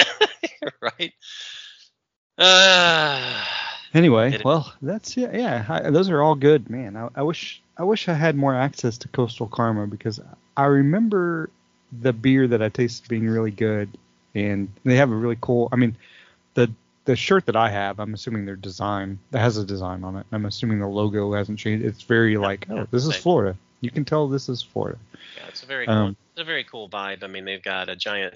[0.80, 1.12] right.
[2.38, 3.44] Uh,
[3.94, 5.64] Anyway, well, that's yeah, yeah.
[5.68, 6.94] I, those are all good, man.
[6.94, 10.20] I, I wish I wish I had more access to Coastal Karma because
[10.56, 11.48] I remember
[11.90, 13.96] the beer that I tasted being really good,
[14.34, 15.70] and they have a really cool.
[15.72, 15.96] I mean,
[16.52, 16.70] the
[17.08, 20.26] the shirt that I have, I'm assuming their design that has a design on it.
[20.30, 21.82] I'm assuming the logo hasn't changed.
[21.82, 23.16] It's very like, oh, this is.
[23.16, 23.56] Florida.
[23.80, 24.98] You can tell this is Florida.
[25.38, 25.94] yeah, it's a very cool.
[25.94, 27.24] Um, it's a very cool vibe.
[27.24, 28.34] I mean, they've got a giant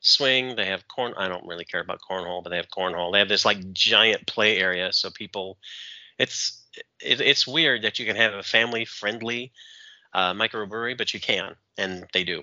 [0.00, 0.56] swing.
[0.56, 1.14] They have corn.
[1.16, 3.12] I don't really care about cornhole, but they have cornhole.
[3.12, 5.56] They have this like giant play area, so people.
[6.18, 6.60] It's
[7.00, 9.52] it, it's weird that you can have a family friendly
[10.12, 12.42] uh, microbrewery, but you can, and they do.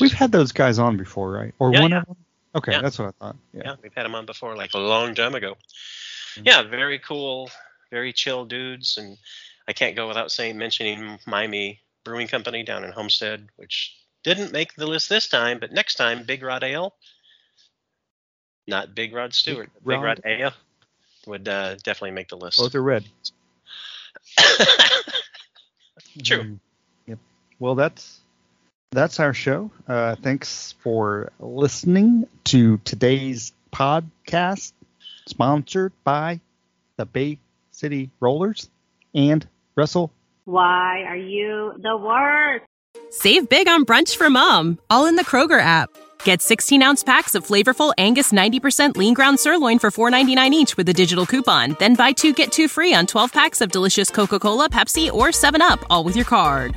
[0.00, 1.52] We've had those guys on before, right?
[1.58, 1.98] Or Yeah, one yeah.
[1.98, 2.16] of them.
[2.54, 2.80] Okay, Yeah.
[2.82, 3.36] that's what I thought.
[3.52, 3.62] Yeah.
[3.64, 5.52] yeah, we've had them on before, like a long time ago.
[6.34, 6.42] Mm-hmm.
[6.46, 7.50] Yeah, very cool,
[7.90, 9.16] very chill dudes, and
[9.68, 14.74] I can't go without saying mentioning Miami Brewing Company down in Homestead, which didn't make
[14.74, 16.94] the list this time, but next time Big Rod Ale,
[18.66, 20.02] not Big Rod Stewart, Big, Rod.
[20.02, 20.52] Rod Ale
[21.26, 22.58] would uh, definitely make the list.
[22.58, 23.04] Both are red.
[26.24, 26.42] True.
[26.44, 26.58] Mm,
[27.06, 27.18] Yep.
[27.58, 28.19] Well, that's
[28.92, 29.70] that's our show.
[29.86, 34.72] Uh, thanks for listening to today's podcast,
[35.26, 36.40] sponsored by
[36.96, 37.38] the Bay
[37.70, 38.68] City Rollers
[39.14, 40.10] and Russell.
[40.44, 42.64] Why are you the worst?
[43.10, 45.90] Save big on brunch for mom, all in the Kroger app.
[46.24, 50.88] Get 16 ounce packs of flavorful Angus 90% lean ground sirloin for $4.99 each with
[50.88, 51.76] a digital coupon.
[51.78, 55.28] Then buy two get two free on 12 packs of delicious Coca Cola, Pepsi, or
[55.28, 56.76] 7UP, all with your card.